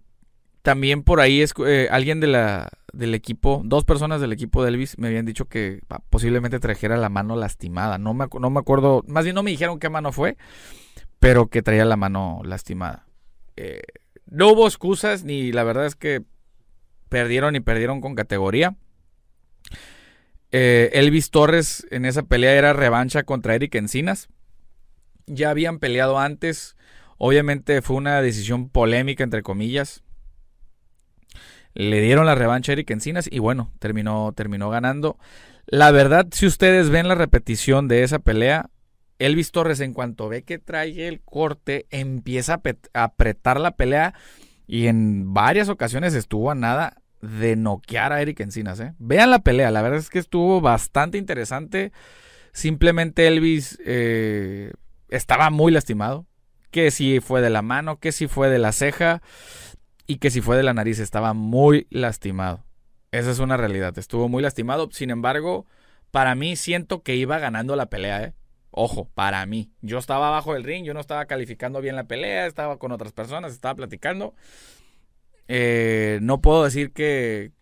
también 0.62 1.03
por 1.03 1.21
ahí 1.21 1.41
es, 1.41 1.55
eh, 1.67 1.88
alguien 1.91 2.21
de 2.21 2.27
la, 2.27 2.71
del 2.93 3.14
equipo, 3.14 3.62
dos 3.64 3.85
personas 3.85 4.21
del 4.21 4.33
equipo 4.33 4.62
de 4.62 4.71
Elvis 4.71 4.99
me 4.99 5.09
habían 5.09 5.25
dicho 5.25 5.47
que 5.47 5.81
posiblemente 6.11 6.61
trajera 6.61 6.97
la 6.97 7.09
mano 7.09 7.37
lastimada. 7.37 7.99
No 7.99 8.14
me, 8.14 8.27
no 8.41 8.51
me 8.51 8.61
acuerdo, 8.61 9.05
más 9.07 9.25
bien 9.25 9.35
no 9.35 9.43
me 9.43 9.51
dijeron 9.51 9.79
qué 9.79 9.88
mano 9.88 10.12
fue, 10.12 10.37
pero 11.19 11.49
que 11.49 11.62
traía 11.62 11.85
la 11.85 11.97
mano 11.97 12.41
lastimada. 12.45 13.07
Eh, 13.57 13.83
no 14.27 14.53
hubo 14.53 14.67
excusas, 14.67 15.25
ni 15.25 15.53
la 15.53 15.64
verdad 15.64 15.87
es 15.87 15.97
que 15.97 16.23
perdieron 17.09 17.57
y 17.57 17.61
perdieron 17.61 18.01
con 18.01 18.14
categoría. 18.14 18.77
Eh, 20.51 20.91
Elvis 20.95 21.31
Torres 21.31 21.87
en 21.91 22.05
esa 22.05 22.23
pelea 22.23 22.53
era 22.53 22.73
revancha 22.73 23.23
contra 23.23 23.55
Eric 23.55 23.75
Encinas. 23.75 24.29
Ya 25.27 25.51
habían 25.51 25.79
peleado 25.79 26.19
antes. 26.19 26.77
Obviamente 27.18 27.83
fue 27.83 27.96
una 27.96 28.22
decisión 28.22 28.68
polémica, 28.68 29.24
entre 29.24 29.42
comillas. 29.42 30.02
Le 31.74 32.00
dieron 32.00 32.26
la 32.26 32.35
revancha 32.35 32.72
a 32.72 32.74
Eric 32.74 32.90
Encinas 32.90 33.28
y 33.31 33.40
bueno, 33.40 33.72
terminó, 33.78 34.33
terminó 34.33 34.70
ganando. 34.70 35.18
La 35.66 35.90
verdad, 35.90 36.26
si 36.33 36.46
ustedes 36.46 36.90
ven 36.90 37.09
la 37.09 37.14
repetición 37.14 37.88
de 37.88 38.02
esa 38.02 38.20
pelea, 38.20 38.70
Elvis 39.18 39.50
Torres 39.52 39.81
en 39.81 39.92
cuanto 39.92 40.28
ve 40.28 40.42
que 40.42 40.59
trae 40.59 41.09
el 41.09 41.20
corte, 41.20 41.87
empieza 41.90 42.62
a 42.94 43.04
apretar 43.04 43.61
la 43.61 43.72
pelea 43.72 44.14
y 44.66 44.87
en 44.87 45.35
varias 45.35 45.68
ocasiones 45.68 46.14
estuvo 46.14 46.50
a 46.50 46.54
nada 46.54 47.02
de 47.20 47.57
noquear 47.57 48.12
a 48.12 48.22
Eric 48.22 48.40
Encinas. 48.40 48.81
¿eh? 48.81 48.94
Vean 48.98 49.31
la 49.31 49.40
pelea, 49.40 49.70
la 49.70 49.83
verdad 49.83 49.98
es 49.98 50.11
que 50.11 50.18
estuvo 50.18 50.61
bastante 50.61 51.18
interesante. 51.18 51.92
Simplemente 52.52 53.26
Elvis 53.26 53.78
eh, 53.85 54.72
estaba 55.09 55.50
muy 55.50 55.72
lastimado. 55.72 56.26
Que 56.70 56.90
si 56.90 57.20
fue 57.20 57.40
de 57.40 57.50
la 57.50 57.62
mano, 57.62 57.98
que 57.98 58.12
si 58.12 58.28
fue 58.28 58.48
de 58.50 58.59
la 58.59 58.72
ceja 58.72 59.22
y 60.07 60.16
que 60.16 60.31
si 60.31 60.40
fue 60.40 60.57
de 60.57 60.62
la 60.62 60.74
nariz, 60.74 60.98
estaba 60.98 61.33
muy 61.35 61.87
lastimado. 61.90 62.64
Esa 63.11 63.31
es 63.31 63.38
una 63.38 63.57
realidad, 63.57 63.96
estuvo 63.98 64.28
muy 64.28 64.42
lastimado. 64.42 64.88
Sin 64.92 65.11
embargo, 65.11 65.66
para 66.11 66.35
mí 66.35 66.57
siento 66.57 67.02
que 67.02 67.16
iba 67.16 67.38
ganando 67.38 67.76
la 67.76 67.87
pelea, 67.87 68.22
¿eh? 68.22 68.35
Ojo, 68.70 69.09
para 69.14 69.44
mí. 69.46 69.72
Yo 69.81 69.98
estaba 69.98 70.28
abajo 70.28 70.54
del 70.54 70.64
ring, 70.64 70.85
yo 70.85 70.94
no 70.94 71.00
estaba 71.00 71.26
calificando 71.26 71.81
bien 71.81 71.96
la 71.96 72.04
pelea, 72.04 72.46
estaba 72.46 72.78
con 72.78 72.92
otras 72.92 73.12
personas, 73.12 73.52
estaba 73.52 73.74
platicando. 73.74 74.35
Eh, 75.48 76.18
no 76.22 76.40
puedo 76.40 76.64
decir 76.64 76.92
que, 76.92 77.52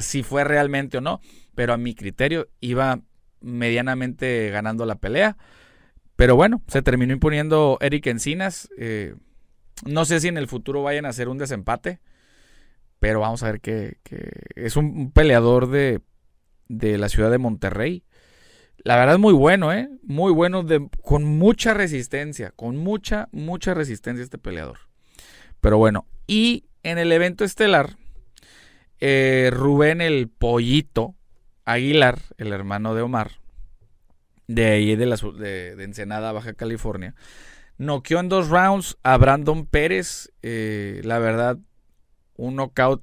si 0.00 0.22
fue 0.22 0.44
realmente 0.44 0.98
o 0.98 1.00
no, 1.00 1.20
pero 1.54 1.72
a 1.72 1.76
mi 1.76 1.94
criterio 1.94 2.48
iba 2.60 3.00
medianamente 3.40 4.48
ganando 4.50 4.86
la 4.86 4.94
pelea. 4.94 5.36
Pero 6.16 6.36
bueno, 6.36 6.62
se 6.68 6.82
terminó 6.82 7.12
imponiendo 7.12 7.78
Eric 7.80 8.06
Encinas. 8.06 8.68
Eh, 8.78 9.14
no 9.84 10.04
sé 10.04 10.20
si 10.20 10.28
en 10.28 10.38
el 10.38 10.48
futuro 10.48 10.82
vayan 10.82 11.06
a 11.06 11.10
hacer 11.10 11.28
un 11.28 11.38
desempate, 11.38 12.00
pero 13.00 13.20
vamos 13.20 13.42
a 13.42 13.52
ver 13.52 13.60
que, 13.60 13.98
es 14.54 14.76
un, 14.76 15.10
peleador 15.10 15.68
de, 15.68 16.00
de, 16.68 16.98
la 16.98 17.08
ciudad 17.08 17.30
de 17.30 17.38
Monterrey. 17.38 18.04
La 18.78 18.96
verdad 18.96 19.14
es 19.14 19.20
muy 19.20 19.32
bueno, 19.32 19.72
¿eh? 19.72 19.88
Muy 20.02 20.32
bueno, 20.32 20.62
de, 20.62 20.88
con 21.02 21.24
mucha 21.24 21.74
resistencia, 21.74 22.52
con 22.54 22.76
mucha, 22.76 23.28
mucha 23.32 23.74
resistencia 23.74 24.22
este 24.22 24.38
peleador. 24.38 24.78
Pero 25.60 25.78
bueno, 25.78 26.06
y 26.26 26.66
en 26.82 26.98
el 26.98 27.10
evento 27.10 27.44
estelar, 27.44 27.96
eh, 29.00 29.50
Rubén 29.52 30.00
el 30.00 30.28
Pollito 30.28 31.14
Aguilar, 31.64 32.20
el 32.36 32.52
hermano 32.52 32.94
de 32.94 33.02
Omar, 33.02 33.32
de 34.46 34.66
ahí 34.66 34.96
de, 34.96 35.06
la, 35.06 35.16
de, 35.16 35.82
Ensenada, 35.82 36.32
Baja 36.32 36.54
California, 36.54 37.14
noqueó 37.78 38.20
en 38.20 38.28
dos 38.28 38.48
rounds 38.48 38.96
a 39.02 39.16
Brandon 39.16 39.66
Pérez. 39.66 40.32
Eh, 40.42 41.00
la 41.04 41.18
verdad, 41.18 41.58
un 42.36 42.56
knockout 42.56 43.02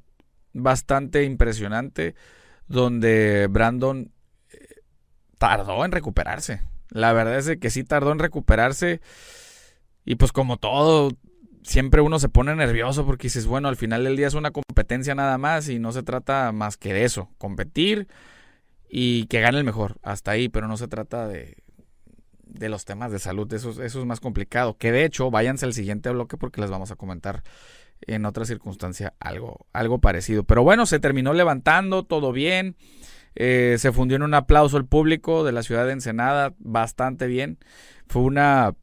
bastante 0.53 1.23
impresionante, 1.23 2.15
donde 2.67 3.47
Brandon 3.49 4.11
eh, 4.51 4.57
tardó 5.37 5.85
en 5.85 5.91
recuperarse. 5.91 6.61
La 6.89 7.13
verdad 7.13 7.37
es 7.37 7.57
que 7.57 7.69
sí 7.69 7.83
tardó 7.83 8.11
en 8.11 8.19
recuperarse. 8.19 9.01
Y 10.03 10.15
pues 10.15 10.31
como 10.31 10.57
todo, 10.57 11.11
siempre 11.63 12.01
uno 12.01 12.19
se 12.19 12.29
pone 12.29 12.55
nervioso 12.55 13.05
porque 13.05 13.27
dices, 13.27 13.45
bueno, 13.45 13.67
al 13.67 13.75
final 13.75 14.03
del 14.03 14.17
día 14.17 14.27
es 14.27 14.33
una 14.33 14.51
competencia 14.51 15.15
nada 15.15 15.37
más 15.37 15.69
y 15.69 15.79
no 15.79 15.91
se 15.91 16.03
trata 16.03 16.51
más 16.51 16.77
que 16.77 16.93
de 16.93 17.05
eso, 17.05 17.29
competir 17.37 18.07
y 18.93 19.25
que 19.27 19.39
gane 19.39 19.57
el 19.57 19.63
mejor, 19.63 19.95
hasta 20.03 20.31
ahí, 20.31 20.49
pero 20.49 20.67
no 20.67 20.75
se 20.75 20.89
trata 20.89 21.25
de, 21.25 21.55
de 22.43 22.67
los 22.67 22.83
temas 22.83 23.09
de 23.11 23.19
salud. 23.19 23.51
Eso, 23.53 23.81
eso 23.81 23.99
es 23.99 24.05
más 24.05 24.19
complicado. 24.19 24.77
Que 24.77 24.91
de 24.91 25.05
hecho, 25.05 25.31
váyanse 25.31 25.65
al 25.65 25.73
siguiente 25.73 26.09
bloque 26.09 26.35
porque 26.35 26.59
les 26.59 26.69
vamos 26.69 26.91
a 26.91 26.97
comentar 26.97 27.41
en 28.01 28.25
otra 28.25 28.43
circunstancia 28.43 29.13
algo, 29.19 29.65
algo 29.71 29.99
parecido. 29.99 30.43
Pero 30.43 30.63
bueno, 30.63 30.85
se 30.85 30.99
terminó 30.99 31.33
levantando, 31.33 32.03
todo 32.03 32.33
bien. 32.33 32.75
Eh, 33.35 33.77
se 33.79 33.93
fundió 33.93 34.17
en 34.17 34.23
un 34.23 34.33
aplauso 34.33 34.75
el 34.75 34.85
público 34.85 35.45
de 35.45 35.53
la 35.53 35.63
ciudad 35.63 35.85
de 35.85 35.93
Ensenada, 35.93 36.53
bastante 36.59 37.27
bien. 37.27 37.59
Fue 38.07 38.23
una, 38.23 38.75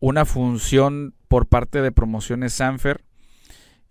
una 0.00 0.26
función 0.26 1.14
por 1.28 1.46
parte 1.46 1.80
de 1.80 1.92
Promociones 1.92 2.52
Sanfer 2.52 3.06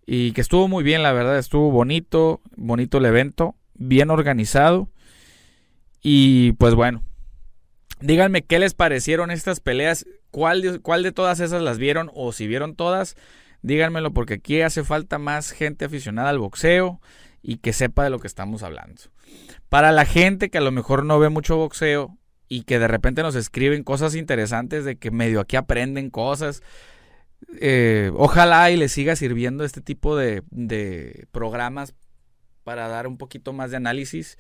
y 0.06 0.34
que 0.34 0.42
estuvo 0.42 0.68
muy 0.68 0.84
bien, 0.84 1.02
la 1.02 1.12
verdad, 1.12 1.40
estuvo 1.40 1.72
bonito, 1.72 2.42
bonito 2.56 3.00
el 3.00 3.06
evento, 3.06 3.56
bien 3.74 4.10
organizado. 4.10 4.90
Y 6.02 6.54
pues 6.54 6.74
bueno, 6.76 7.04
díganme 8.02 8.44
qué 8.44 8.60
les 8.60 8.74
parecieron 8.74 9.32
estas 9.32 9.60
peleas, 9.60 10.06
cuál 10.32 10.62
de, 10.62 10.80
cuál 10.80 11.04
de 11.04 11.12
todas 11.12 11.40
esas 11.40 11.62
las 11.62 11.78
vieron 11.78 12.12
o 12.14 12.32
si 12.32 12.48
vieron 12.48 12.76
todas, 12.76 13.16
díganmelo 13.62 14.12
porque 14.12 14.36
aquí 14.36 14.62
hace 14.62 14.84
falta 14.84 15.20
más 15.20 15.52
gente 15.52 15.86
aficionada 15.86 16.30
al 16.30 16.40
boxeo 16.40 17.00
y 17.42 17.58
que 17.58 17.74
sepa 17.74 18.04
de 18.04 18.10
lo 18.10 18.20
que 18.20 18.28
estamos 18.28 18.64
hablando. 18.64 19.02
Para 19.70 19.92
la 19.92 20.06
gente 20.06 20.50
que 20.50 20.58
a 20.58 20.62
lo 20.62 20.72
mejor 20.72 21.06
no 21.06 21.20
ve 21.20 21.30
mucho 21.30 21.58
boxeo 21.58 22.18
y 22.48 22.64
que 22.64 22.80
de 22.80 22.88
repente 22.88 23.24
nos 23.24 23.36
escriben 23.36 23.84
cosas 23.84 24.16
interesantes 24.16 24.84
de 24.84 24.98
que 24.98 25.12
medio 25.12 25.40
aquí 25.40 25.56
aprenden 25.56 26.10
cosas, 26.10 26.62
eh, 27.60 28.12
ojalá 28.16 28.70
y 28.72 28.78
les 28.78 28.92
siga 28.92 29.16
sirviendo 29.16 29.64
este 29.64 29.82
tipo 29.82 30.16
de, 30.16 30.44
de 30.50 31.28
programas 31.32 31.94
para 32.64 32.88
dar 32.88 33.08
un 33.08 33.18
poquito 33.18 33.54
más 33.54 33.72
de 33.72 33.78
análisis. 33.78 34.38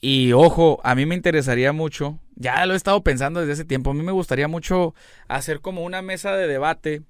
Y 0.00 0.32
ojo, 0.32 0.80
a 0.84 0.94
mí 0.94 1.06
me 1.06 1.16
interesaría 1.16 1.72
mucho, 1.72 2.20
ya 2.36 2.64
lo 2.66 2.74
he 2.74 2.76
estado 2.76 3.02
pensando 3.02 3.40
desde 3.40 3.54
ese 3.54 3.64
tiempo, 3.64 3.90
a 3.90 3.94
mí 3.94 4.02
me 4.02 4.12
gustaría 4.12 4.46
mucho 4.46 4.94
hacer 5.26 5.60
como 5.60 5.82
una 5.82 6.02
mesa 6.02 6.36
de 6.36 6.46
debate 6.46 7.02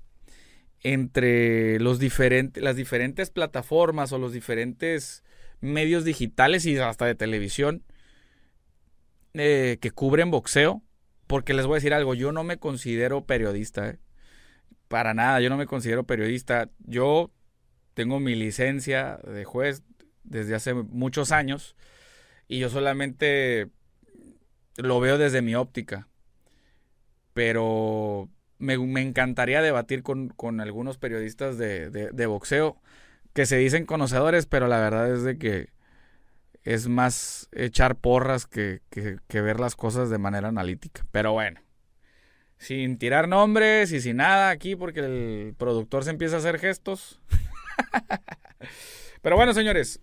entre 0.83 1.79
los 1.81 1.99
diferentes, 1.99 2.63
las 2.63 2.77
diferentes 2.77 3.31
plataformas 3.31 4.13
o 4.13 4.19
los 4.19 4.33
diferentes 4.33 5.23
medios 5.61 6.05
digitales 6.05 6.67
y 6.67 6.79
hasta 6.79 7.05
de 7.05 7.15
televisión 7.15 7.85
eh, 9.35 9.79
que 9.81 9.91
cubren 9.91 10.31
boxeo. 10.31 10.83
Porque 11.27 11.53
les 11.53 11.67
voy 11.67 11.75
a 11.75 11.77
decir 11.77 11.93
algo, 11.93 12.15
yo 12.15 12.33
no 12.33 12.43
me 12.43 12.59
considero 12.59 13.27
periodista. 13.27 13.91
Eh. 13.91 13.99
Para 14.89 15.13
nada, 15.13 15.41
yo 15.41 15.51
no 15.51 15.59
me 15.59 15.67
considero 15.67 16.05
periodista. 16.05 16.71
Yo 16.79 17.31
tengo 17.93 18.19
mi 18.19 18.35
licencia 18.35 19.19
de 19.19 19.45
juez 19.45 19.83
desde 20.29 20.55
hace 20.55 20.75
muchos 20.75 21.33
años 21.33 21.77
y 22.49 22.59
yo 22.59 22.71
solamente 22.71 23.69
lo 24.77 25.01
veo 25.01 25.19
desde 25.19 25.43
mi 25.43 25.55
óptica. 25.55 26.09
Pero 27.35 28.29
me, 28.59 28.75
encantaría 29.01 29.63
debatir 29.63 30.03
con, 30.03 30.61
algunos 30.61 30.99
periodistas 30.99 31.59
de, 31.59 32.27
boxeo 32.27 32.81
que 33.33 33.47
se 33.47 33.57
dicen 33.59 33.87
conocedores, 33.87 34.47
pero 34.47 34.67
la 34.67 34.81
verdad 34.81 35.13
es 35.13 35.23
de 35.23 35.39
que 35.39 35.69
es 36.65 36.89
más 36.89 37.49
echar 37.53 37.97
porras 37.97 38.47
que, 38.47 38.81
que, 38.91 39.41
ver 39.41 39.61
las 39.61 39.77
cosas 39.77 40.11
de 40.11 40.19
manera 40.19 40.49
analítica. 40.49 41.07
Pero 41.13 41.33
bueno, 41.33 41.61
sin 42.57 42.99
tirar 42.99 43.29
nombres 43.29 43.93
y 43.93 44.01
sin 44.01 44.17
nada 44.17 44.51
aquí, 44.51 44.75
porque 44.75 45.01
el 45.01 45.55
productor 45.57 46.03
se 46.03 46.11
empieza 46.11 46.37
a 46.37 46.39
hacer 46.41 46.59
gestos. 46.59 47.21
pero 49.23 49.37
bueno, 49.37 49.55
señores, 49.55 50.01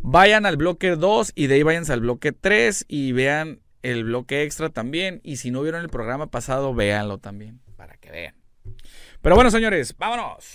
vayan 0.00 0.46
al 0.46 0.56
bloque 0.56 0.96
2 0.96 1.32
y 1.34 1.46
de 1.46 1.54
ahí 1.56 1.62
váyanse 1.62 1.92
al 1.92 2.00
bloque 2.00 2.32
3 2.32 2.86
y 2.88 3.12
vean 3.12 3.60
el 3.82 4.04
bloque 4.04 4.42
extra 4.42 4.70
también. 4.70 5.20
Y 5.22 5.36
si 5.36 5.50
no 5.50 5.62
vieron 5.62 5.82
el 5.82 5.88
programa 5.88 6.28
pasado, 6.28 6.74
véanlo 6.74 7.18
también 7.18 7.60
para 7.76 7.96
que 7.96 8.10
vean. 8.10 8.34
Pero 9.22 9.34
bueno, 9.34 9.50
señores, 9.50 9.94
vámonos. 9.96 10.54